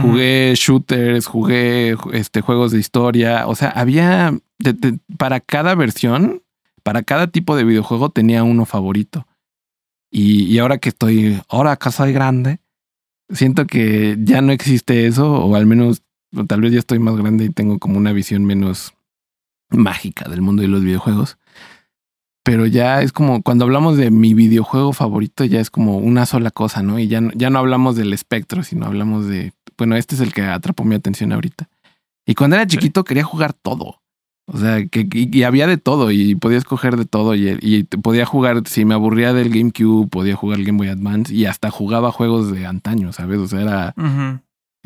[0.00, 3.46] Jugué shooters, jugué este, juegos de historia.
[3.46, 4.36] O sea, había
[5.18, 6.42] para cada versión,
[6.82, 9.26] para cada tipo de videojuego tenía uno favorito.
[10.10, 12.58] Y, y ahora que estoy, ahora que soy grande,
[13.30, 16.02] siento que ya no existe eso, o al menos
[16.48, 18.94] tal vez ya estoy más grande y tengo como una visión menos
[19.70, 21.38] mágica del mundo de los videojuegos.
[22.44, 26.50] Pero ya es como cuando hablamos de mi videojuego favorito, ya es como una sola
[26.50, 26.98] cosa, ¿no?
[26.98, 30.32] Y ya, no- ya no hablamos del espectro, sino hablamos de, bueno, este es el
[30.34, 31.68] que atrapó mi atención ahorita.
[32.26, 34.00] Y cuando era chiquito quería jugar todo.
[34.46, 38.26] O sea, que, y, y había de todo y podía escoger de todo y, podía
[38.26, 42.12] jugar, si me aburría del GameCube, podía jugar el Game Boy Advance y hasta jugaba
[42.12, 43.38] juegos de antaño, ¿sabes?
[43.38, 43.94] O sea, era,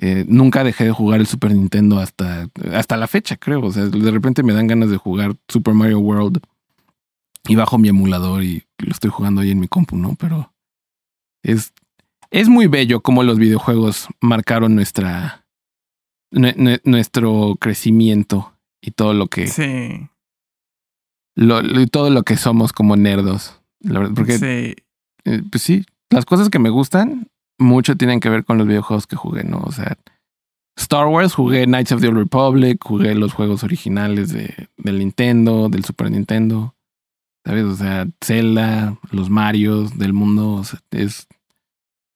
[0.01, 3.61] eh, nunca dejé de jugar el Super Nintendo hasta, hasta la fecha, creo.
[3.65, 6.39] O sea, de repente me dan ganas de jugar Super Mario World
[7.49, 10.14] y bajo mi emulador y lo estoy jugando ahí en mi compu, ¿no?
[10.18, 10.53] Pero
[11.42, 11.72] es,
[12.30, 15.46] es muy bello cómo los videojuegos marcaron nuestra,
[16.32, 20.09] nue- nue- nuestro crecimiento y todo lo que, Sí.
[21.36, 23.61] lo, lo- todo lo que somos como nerdos.
[23.80, 24.74] La verdad, porque sí.
[25.24, 27.28] eh, pues sí, las cosas que me gustan
[27.59, 29.59] mucho tienen que ver con los videojuegos que jugué, ¿no?
[29.61, 29.96] O sea,
[30.76, 35.68] Star Wars, jugué Knights of the Old Republic, jugué los juegos originales de, del Nintendo,
[35.68, 36.74] del Super Nintendo,
[37.49, 37.64] ¿sabes?
[37.64, 41.26] O sea, Zelda, los Marios del mundo, o sea, es...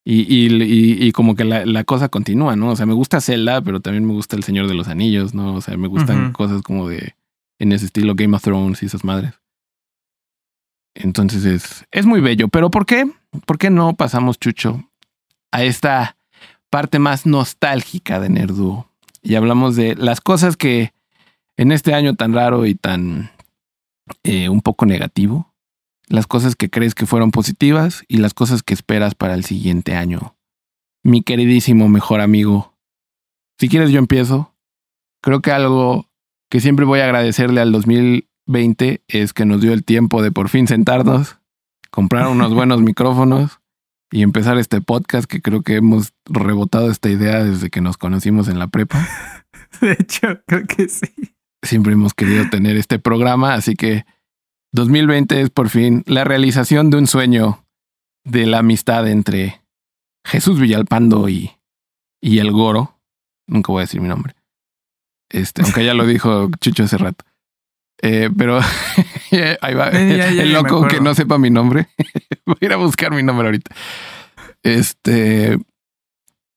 [0.04, 2.68] Y, y, y, y como que la, la cosa continúa, ¿no?
[2.72, 5.54] O sea, me gusta Zelda, pero también me gusta El Señor de los Anillos, ¿no?
[5.54, 7.14] O sea, me gustan cosas como de...
[7.58, 9.32] En ese estilo Game of Thrones y esas madres.
[10.94, 12.48] Entonces es, es muy bello.
[12.48, 13.10] Pero ¿por qué?
[13.46, 14.90] ¿Por qué no pasamos, Chucho,
[15.50, 16.18] a esta
[16.68, 18.84] parte más nostálgica de Nerdu?
[19.22, 20.92] Y hablamos de las cosas que
[21.56, 23.30] en este año tan raro y tan
[24.24, 25.55] eh, un poco negativo,
[26.09, 29.94] las cosas que crees que fueron positivas y las cosas que esperas para el siguiente
[29.94, 30.36] año.
[31.05, 32.72] Mi queridísimo mejor amigo,
[33.59, 34.55] si quieres yo empiezo.
[35.22, 36.11] Creo que algo
[36.50, 40.48] que siempre voy a agradecerle al 2020 es que nos dio el tiempo de por
[40.48, 41.38] fin sentarnos,
[41.90, 43.61] comprar unos buenos micrófonos
[44.11, 48.48] y empezar este podcast que creo que hemos rebotado esta idea desde que nos conocimos
[48.48, 49.09] en la prepa.
[49.80, 51.34] De hecho, creo que sí.
[51.62, 54.04] Siempre hemos querido tener este programa, así que
[54.72, 57.64] 2020 es por fin la realización de un sueño
[58.24, 59.62] de la amistad entre
[60.24, 61.52] Jesús Villalpando y,
[62.20, 62.98] y el Goro.
[63.46, 64.34] Nunca voy a decir mi nombre.
[65.28, 67.24] Este, aunque ya lo dijo Chucho hace rato.
[68.00, 68.58] Eh, pero
[69.60, 69.92] ahí va.
[69.92, 71.88] Ya, ya, el loco que no sepa mi nombre.
[72.46, 73.74] voy a ir a buscar mi nombre ahorita.
[74.62, 75.58] Este,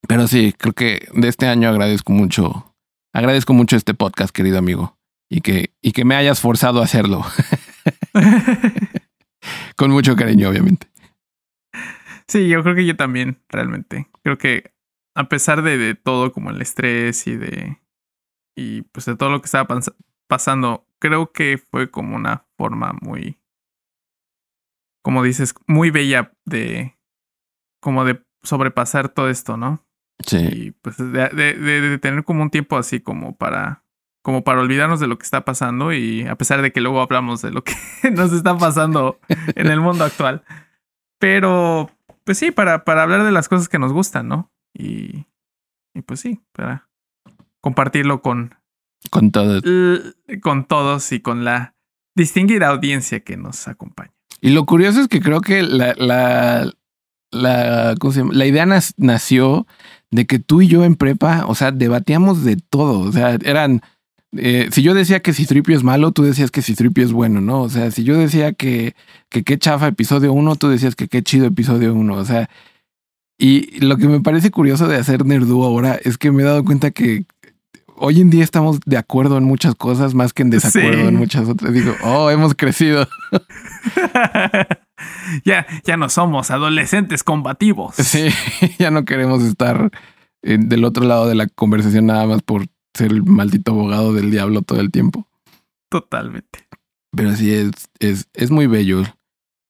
[0.08, 2.75] pero sí, creo que de este año agradezco mucho,
[3.16, 4.98] agradezco mucho este podcast, querido amigo,
[5.30, 7.24] y que, y que me hayas forzado a hacerlo.
[9.78, 10.88] Con mucho cariño, obviamente.
[12.28, 14.10] Sí, yo creo que yo también, realmente.
[14.22, 14.74] Creo que
[15.16, 17.82] a pesar de, de todo, como el estrés y de.
[18.58, 19.68] Y pues de todo lo que estaba
[20.28, 23.40] pasando, creo que fue como una forma muy.
[25.04, 26.98] Como dices, muy bella de.
[27.82, 29.86] Como de sobrepasar todo esto, ¿no?
[30.26, 33.84] Sí, Y pues de, de- de- de tener como un tiempo así como para.
[34.24, 37.44] Como para olvidarnos de lo que está pasando y a pesar de que luego hablamos
[37.44, 37.74] de lo que
[38.12, 39.20] nos está pasando
[39.56, 40.44] en el mundo actual.
[41.20, 41.92] Pero,
[42.24, 44.52] pues sí, para, para hablar de las cosas que nos gustan, ¿no?
[44.74, 45.28] Y,
[45.94, 46.90] y pues sí, para
[47.62, 48.56] compartirlo con,
[49.12, 49.60] con todo.
[49.64, 51.76] l- con todos y con la
[52.16, 54.14] distinguida audiencia que nos acompaña.
[54.42, 56.72] Y lo curioso es que creo que la, la,
[57.32, 58.34] la, ¿cómo se llama?
[58.34, 58.66] la idea
[58.98, 59.68] nació
[60.12, 63.00] de que tú y yo en prepa, o sea, debatíamos de todo.
[63.02, 63.82] O sea, eran.
[64.38, 67.62] eh, si yo decía que Citripio es malo, tú decías que Citripio es bueno, ¿no?
[67.62, 68.96] O sea, si yo decía que
[69.30, 72.14] que qué chafa episodio 1, tú decías que qué chido episodio 1.
[72.16, 72.50] O sea,
[73.38, 76.64] y lo que me parece curioso de hacer Nerdu ahora es que me he dado
[76.64, 77.26] cuenta que
[77.98, 81.08] hoy en día estamos de acuerdo en muchas cosas más que en desacuerdo Sí.
[81.08, 81.74] en muchas otras.
[81.74, 83.08] Digo, oh, hemos crecido.
[85.44, 87.96] ya, ya no somos adolescentes combativos.
[87.96, 88.30] Sí,
[88.80, 89.92] ya no queremos estar
[90.42, 94.32] eh, del otro lado de la conversación nada más por ser el maldito abogado del
[94.32, 95.28] diablo todo el tiempo.
[95.90, 96.68] Totalmente.
[97.12, 99.04] Pero sí, es, es, es muy bello.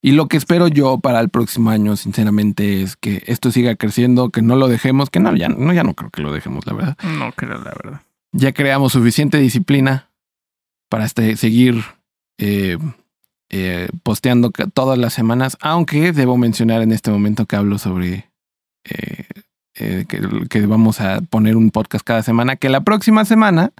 [0.01, 4.29] Y lo que espero yo para el próximo año, sinceramente, es que esto siga creciendo,
[4.29, 6.73] que no lo dejemos, que no, ya no, ya no creo que lo dejemos, la
[6.73, 6.97] verdad.
[7.03, 8.01] No creo, la verdad.
[8.31, 10.11] Ya creamos suficiente disciplina
[10.89, 11.83] para este, seguir
[12.37, 12.77] eh,
[13.49, 18.29] eh, posteando todas las semanas, aunque debo mencionar en este momento que hablo sobre
[18.85, 19.25] eh,
[19.75, 23.71] eh, que, que vamos a poner un podcast cada semana, que la próxima semana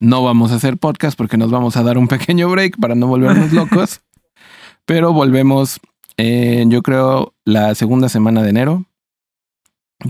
[0.00, 3.06] no vamos a hacer podcast porque nos vamos a dar un pequeño break para no
[3.06, 4.00] volvernos locos.
[4.86, 5.80] Pero volvemos,
[6.18, 8.84] yo creo, la segunda semana de enero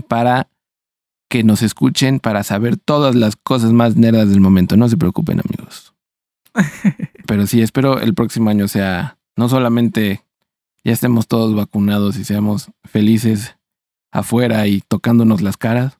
[0.09, 0.49] para
[1.29, 4.77] que nos escuchen, para saber todas las cosas más nerdas del momento.
[4.77, 5.93] No se preocupen, amigos.
[7.25, 10.23] Pero sí, espero el próximo año sea no solamente
[10.83, 13.55] ya estemos todos vacunados y seamos felices
[14.11, 15.97] afuera y tocándonos las caras,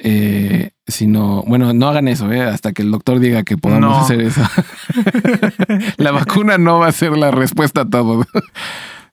[0.00, 3.98] eh, sino, bueno, no hagan eso, eh, hasta que el doctor diga que podamos No.
[3.98, 4.42] hacer eso.
[5.96, 8.24] la vacuna no va a ser la respuesta a todo.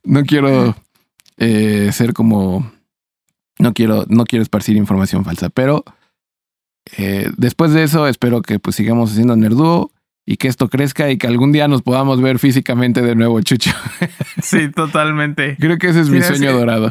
[0.04, 0.76] no quiero
[1.38, 2.72] eh, ser como,
[3.60, 5.84] no quiero, no quiero esparcir información falsa, pero
[6.98, 9.92] eh, después de eso espero que pues sigamos haciendo Nerduo
[10.26, 13.72] y que esto crezca y que algún día nos podamos ver físicamente de nuevo, Chucho.
[14.42, 15.56] Sí, totalmente.
[15.60, 16.90] Creo que ese es mi sueño que- dorado.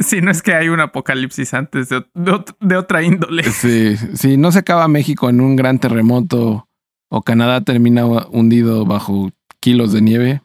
[0.00, 3.42] Si no es que hay un apocalipsis antes de, de ot- de otra índole.
[3.50, 6.68] Sí, si no se acaba México en un gran terremoto
[7.10, 10.42] o Canadá termina hundido bajo kilos de nieve,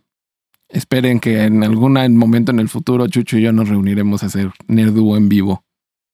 [0.70, 4.52] esperen que en algún momento en el futuro Chucho y yo nos reuniremos a hacer
[4.68, 5.64] Nerduo en vivo.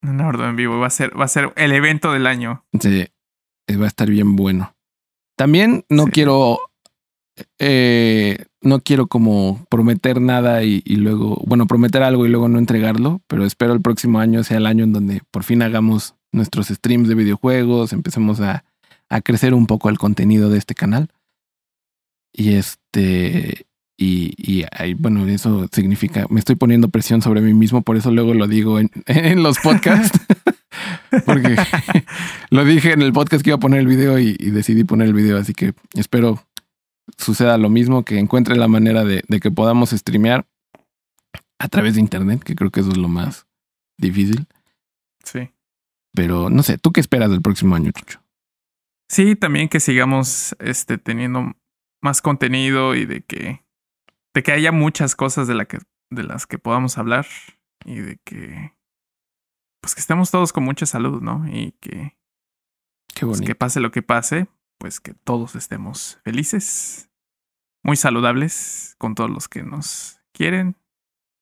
[0.01, 0.79] Orden en vivo.
[0.79, 2.63] Va a ser, va a ser el evento del año.
[2.79, 3.05] Sí,
[3.77, 4.74] va a estar bien bueno.
[5.35, 6.11] También no Sí.
[6.11, 6.59] quiero,
[7.59, 12.59] eh, no quiero como prometer nada y, y luego, bueno, prometer algo y luego no
[12.59, 16.67] entregarlo, pero espero el próximo año sea el año en donde por fin hagamos nuestros
[16.67, 18.63] streams de videojuegos, empecemos a,
[19.09, 21.09] a crecer un poco el contenido de este canal.
[22.33, 23.65] Y este,
[23.97, 24.65] y, y
[24.95, 28.79] bueno, eso significa, me estoy poniendo presión sobre mí mismo, por eso luego lo digo
[28.79, 30.19] en, en los podcasts.
[31.25, 31.55] Porque
[32.49, 35.07] lo dije en el podcast que iba a poner el video y, y decidí poner
[35.07, 36.43] el video, así que espero
[37.17, 40.45] suceda lo mismo, que encuentre la manera de, de que podamos streamear
[41.59, 43.47] a través de internet, que creo que eso es lo más
[43.97, 44.47] difícil.
[45.23, 45.51] Sí.
[46.13, 48.21] Pero no sé, ¿tú qué esperas del próximo año, Chucho?
[49.09, 51.53] Sí, también que sigamos este, teniendo
[52.01, 53.63] más contenido y de que,
[54.33, 57.25] de que haya muchas cosas de, la que, de las que podamos hablar
[57.83, 58.73] y de que,
[59.85, 61.47] pues que estemos todos con mucha salud, ¿no?
[61.47, 62.17] Y que,
[63.13, 64.47] Qué pues, que pase lo que pase,
[64.79, 67.11] pues que todos estemos felices,
[67.83, 70.75] muy saludables con todos los que nos quieren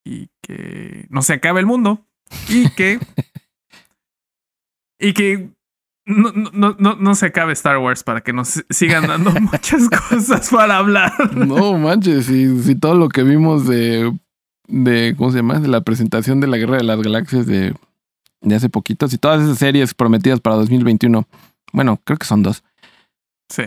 [0.06, 2.06] y que no se acabe el mundo
[2.50, 3.00] y que
[5.00, 5.54] y que
[6.06, 10.50] no, no, no, no se acabe Star Wars para que nos sigan dando muchas cosas
[10.50, 11.34] para hablar.
[11.34, 14.12] No manches, si, si todo lo que vimos de,
[14.68, 15.62] de, ¿cómo se llama?
[15.62, 17.74] De la presentación de la Guerra de las Galaxias de,
[18.44, 21.28] de hace poquito, si todas esas series prometidas para 2021,
[21.72, 22.64] bueno, creo que son dos,
[23.50, 23.64] Sí.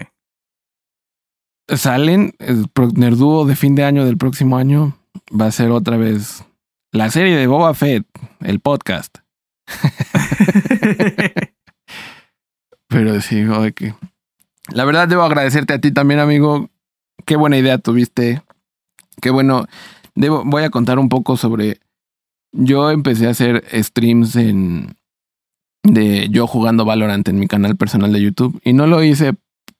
[1.68, 4.96] salen, el Nerduo de fin de año del próximo año
[5.38, 6.44] va a ser otra vez
[6.92, 8.06] la serie de Boba Fett,
[8.40, 9.18] el podcast.
[12.88, 13.94] Pero sí, joder, que...
[14.72, 16.70] La verdad debo agradecerte a ti también, amigo.
[17.24, 18.42] Qué buena idea tuviste.
[19.20, 19.66] Qué bueno.
[20.14, 21.80] Debo, voy a contar un poco sobre...
[22.56, 24.96] Yo empecé a hacer streams en...
[25.82, 28.60] De yo jugando Valorant en mi canal personal de YouTube.
[28.64, 29.34] Y no lo hice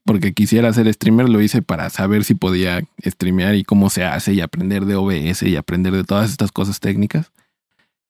[0.04, 4.32] porque quisiera ser streamer, lo hice para saber si podía streamear y cómo se hace
[4.32, 7.32] y aprender de OBS y aprender de todas estas cosas técnicas.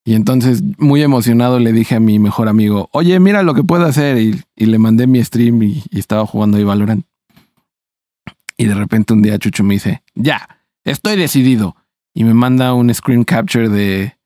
[0.04, 3.86] Y entonces, muy emocionado, le dije a mi mejor amigo, oye, mira lo que puedo
[3.86, 4.18] hacer.
[4.18, 7.04] Y, le mandé mi stream y, y estaba jugando ahí Valorant.
[8.58, 11.76] Y de repente un día Chucho me dice, ya, estoy decidido.
[12.14, 14.16] Y me manda un screen capture de,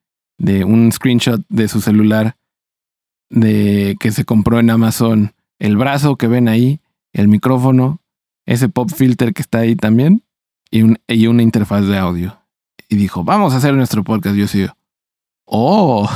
[0.41, 2.37] de un screenshot de su celular
[3.29, 5.35] de que se compró en Amazon.
[5.59, 6.81] El brazo que ven ahí,
[7.13, 8.01] el micrófono,
[8.47, 10.25] ese pop filter que está ahí también
[10.71, 12.39] y, un, y una interfaz de audio.
[12.89, 14.35] Y dijo, vamos a hacer nuestro podcast.
[14.35, 14.67] Yo sí,
[15.45, 16.11] oh.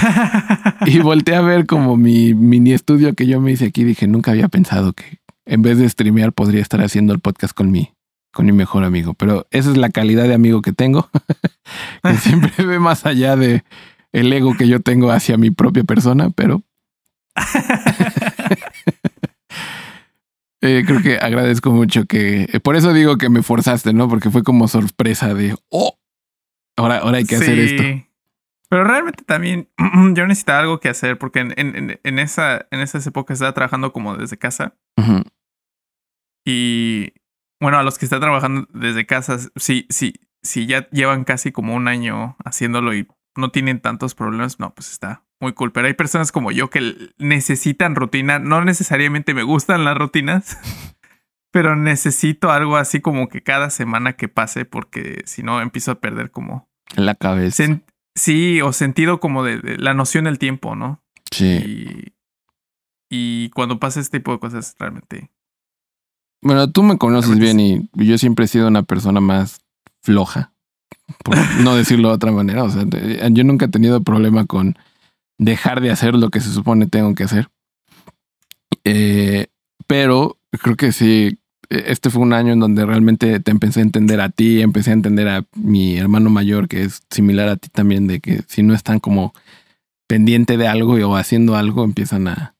[0.86, 3.84] y volteé a ver como mi mini estudio que yo me hice aquí.
[3.84, 7.70] Dije, nunca había pensado que en vez de streamear podría estar haciendo el podcast con
[7.70, 7.90] mi,
[8.32, 9.14] con mi mejor amigo.
[9.14, 11.08] Pero esa es la calidad de amigo que tengo,
[12.02, 13.64] que siempre ve más allá de
[14.12, 16.62] el ego que yo tengo hacia mi propia persona, pero
[20.62, 24.08] eh, creo que agradezco mucho que, eh, por eso digo que me forzaste, ¿no?
[24.08, 25.98] Porque fue como sorpresa de, oh,
[26.76, 27.84] ahora, ahora hay que hacer esto.
[28.68, 29.68] Pero realmente también
[30.14, 33.92] yo necesitaba algo que hacer porque en, en, en, esa, en esas épocas estaba trabajando
[33.92, 34.74] como desde casa.
[34.96, 35.22] Ujú.
[36.46, 37.12] Y
[37.60, 41.74] bueno, a los que están trabajando desde casa, si, si, si ya llevan casi como
[41.74, 43.06] un año haciéndolo y
[43.36, 45.72] no tienen tantos problemas, no, pues está muy cool.
[45.72, 48.38] Pero hay personas como yo que necesitan rutina.
[48.38, 50.58] No necesariamente me gustan las rutinas,
[51.52, 56.00] pero necesito algo así como que cada semana que pase, porque si no empiezo a
[56.00, 57.80] perder como la cabeza.
[58.16, 61.02] Sí, o sentido como de, de la noción del tiempo, ¿no?
[61.30, 62.12] Sí.
[63.08, 65.30] Y, y cuando pasa este tipo de cosas, realmente.
[66.42, 69.60] Bueno, tú me conoces bien y yo siempre he sido una persona más
[70.02, 70.52] floja,
[71.22, 72.64] por no decirlo de otra manera.
[72.64, 72.84] O sea,
[73.30, 74.76] yo nunca he tenido problema con
[75.38, 77.50] dejar de hacer lo que se supone tengo que hacer.
[78.84, 79.48] Eh,
[79.86, 81.38] pero creo que sí,
[81.68, 84.90] eh, este fue un año en donde realmente te empecé a entender a ti, empecé
[84.90, 88.62] a entender a mi hermano mayor, que es similar a ti también, de que si
[88.62, 89.34] no están como
[90.06, 92.54] pendiente de algo o haciendo algo, empiezan a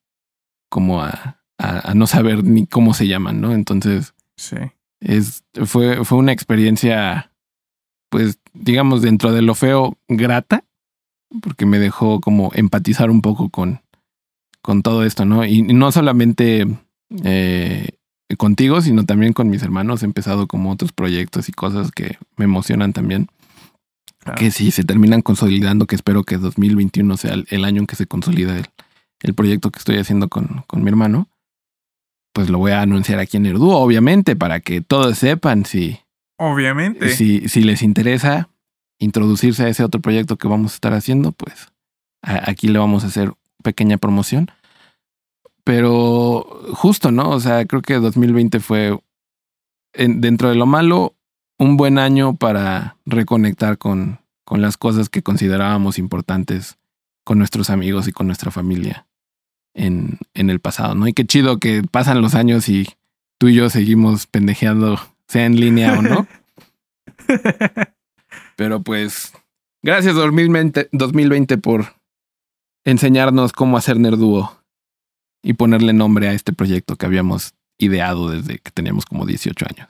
[0.69, 3.53] como a, a- a no saber ni cómo se llaman, ¿no?
[3.53, 4.57] Entonces, Sí.
[5.01, 7.31] es, fue, fue una experiencia,
[8.11, 10.65] pues, digamos, dentro de lo feo, grata,
[11.43, 13.81] porque me dejó como empatizar un poco con,
[14.63, 15.45] con todo esto, ¿no?
[15.45, 16.67] Y no solamente
[17.25, 17.89] eh,
[18.39, 20.03] contigo, sino también con mis hermanos.
[20.03, 23.29] He empezado como otros proyectos y cosas que me emocionan también.
[24.19, 24.39] Claro.
[24.39, 27.97] Que si se terminan consolidando, que espero que 2021 sea el, el año en que
[27.97, 28.67] se consolida el,
[29.23, 31.27] el proyecto que estoy haciendo con, con mi hermano,
[32.33, 35.99] pues lo voy a anunciar aquí en Erdu, obviamente, para que todos sepan si,
[36.39, 37.11] Obviamente.
[37.11, 38.49] si, si les interesa
[38.99, 41.69] introducirse a ese otro proyecto que vamos a estar haciendo, pues
[42.23, 44.51] a- aquí le vamos a hacer pequeña promoción.
[45.65, 47.31] Pero justo, ¿no?
[47.31, 48.99] O sea, creo que 2020 fue,
[49.93, 51.15] en- dentro de lo malo,
[51.59, 56.79] un buen año para reconectar con, con las cosas que considerábamos importantes
[57.25, 59.07] con nuestros amigos y con nuestra familia
[59.75, 61.07] en, en el pasado, ¿no?
[61.07, 62.87] Y qué chido que pasan los años y
[63.39, 66.27] tú y yo seguimos pendejeando, sea en línea o no.
[68.57, 69.33] Pero pues,
[69.83, 71.95] gracias 2020, 2020 por
[72.85, 74.61] enseñarnos cómo hacer Nerduo
[75.43, 79.89] y ponerle nombre a este proyecto que habíamos ideado desde que teníamos como 18 años.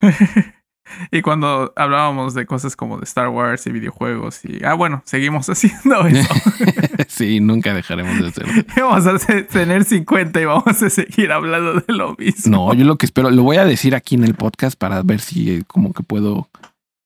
[1.10, 4.64] y cuando hablábamos de cosas como de Star Wars y videojuegos y...
[4.64, 6.32] Ah, bueno, seguimos haciendo eso.
[7.08, 8.52] sí, nunca dejaremos de hacerlo.
[8.76, 12.50] vamos a tener 50 y vamos a seguir hablando de lo mismo.
[12.68, 15.20] No, yo lo que espero, lo voy a decir aquí en el podcast para ver
[15.20, 16.48] si eh, como que puedo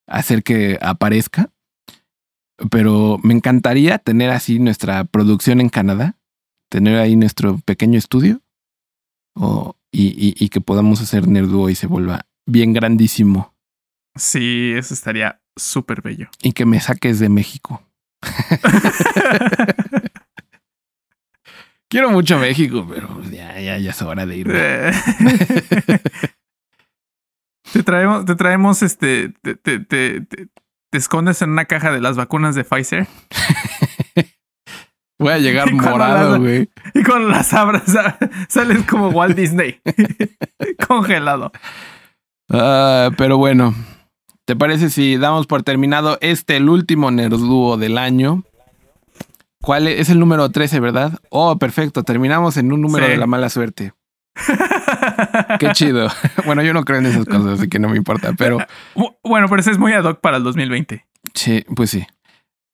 [0.07, 1.49] hacer que aparezca.
[2.71, 6.15] Pero me encantaría tener así nuestra producción en Canadá,
[6.69, 8.39] tener ahí nuestro pequeño estudio
[9.35, 13.53] o, y, y- y que podamos hacer Nerduo y se vuelva bien grandísimo
[14.15, 16.27] Sí, eso estaría súper bello.
[16.41, 17.83] y que me saques de México.
[21.89, 24.43] Quiero mucho México, pero ya, ya, ya es hora de.
[24.47, 24.91] Eh.
[27.71, 30.47] te traemos, te traemos este, te, te, te- te-
[30.91, 33.05] escondes en una caja de las vacunas de Pfizer
[35.19, 36.69] Voy a llegar morado, güey.
[36.93, 38.17] y cuando las abras sa-
[38.49, 39.79] sales como Walt Disney
[40.87, 41.51] congelado.
[42.51, 43.73] Ah, pero bueno,
[44.45, 48.43] ¿te parece si damos por terminado este, el último Nerduo del año?
[49.61, 50.01] ¿Cuál es?
[50.01, 51.19] Es el número 13, ¿verdad?
[51.29, 52.03] Oh, perfecto.
[52.03, 53.11] Terminamos en un número Sí.
[53.11, 53.93] de la mala suerte.
[55.59, 56.07] Qué chido.
[56.45, 58.33] bueno, yo no creo en esas cosas, así que no me importa.
[58.37, 58.59] Pero
[58.95, 61.05] Bu- Bueno, pero es muy ad hoc para el 2020.
[61.33, 62.05] sí, pues sí.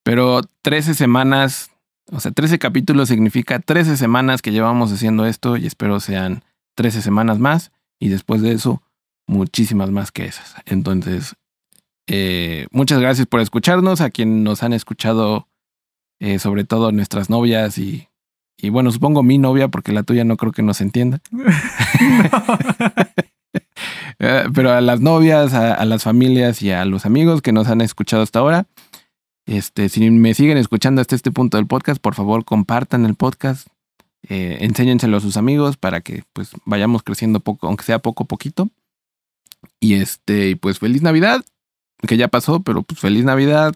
[0.04, 1.70] Pero 13 semanas,
[2.12, 6.44] o sea, 13 capítulos significa 13 semanas que llevamos haciendo esto y espero sean
[6.76, 8.82] 13 semanas más y después de eso
[9.28, 10.56] muchísimas más que esas.
[10.66, 11.36] Entonces,
[12.08, 15.48] eh, muchas gracias por escucharnos, a quienes nos han escuchado,
[16.20, 18.08] eh, sobre todo nuestras novias y,
[18.58, 21.20] y bueno, supongo mi novia, porque la tuya no creo que nos entienda.
[24.24, 27.68] Eh, pero a las novias, a, a las familias y a los amigos que nos
[27.68, 28.68] han escuchado hasta ahora.
[29.48, 33.68] Este, si me siguen escuchando hasta este punto del podcast, por favor compartan el podcast,
[34.30, 38.28] eh, enséñenselo a sus amigos para que pues vayamos creciendo poco, aunque sea poco a
[38.28, 38.70] poquito.
[39.80, 41.44] Y este, y pues feliz Navidad,
[42.08, 43.76] que ya pasó, pero pues feliz Navidad,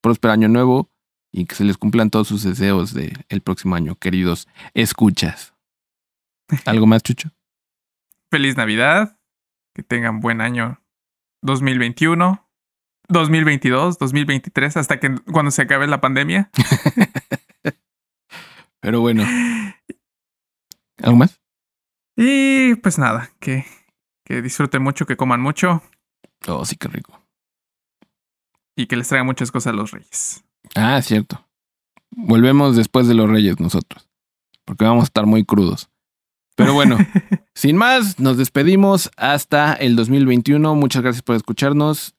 [0.00, 0.90] próspero año nuevo
[1.32, 5.54] y que se les cumplan todos sus deseos del el próximo año, queridos escuchas.
[6.64, 7.30] ¿Algo más, Chucho?
[8.30, 9.16] Feliz Navidad.
[9.74, 10.82] Que tengan buen año
[11.42, 12.44] 2021,
[13.08, 16.50] 2022, 2023, hasta que cuando se acabe la pandemia.
[18.80, 19.24] Pero bueno,
[21.02, 21.40] ¿algo más?
[22.16, 23.66] Y pues nada, que,
[24.24, 25.80] que disfruten mucho, que coman mucho
[26.46, 27.17] Oh, sí, qué rico.
[28.78, 30.44] Y que les traigan muchas cosas a los reyes.
[30.76, 31.44] Ah, cierto.
[32.10, 34.08] Volvemos después de los Reyes nosotros,
[34.64, 35.90] porque vamos a estar muy crudos.
[36.54, 36.96] Pero bueno,
[37.54, 40.76] sin más, nos despedimos hasta el 2021.
[40.76, 42.14] Muchas gracias por escucharnos.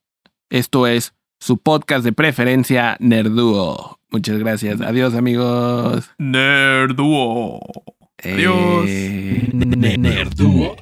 [0.49, 3.97] Esto es su podcast de preferencia, Nerduo.
[4.12, 4.82] Muchas gracias.
[4.82, 6.12] Adiós, amigos.
[6.18, 7.62] Nerduo.
[8.22, 8.86] Adiós.
[8.86, 10.76] Eh, Nerduo.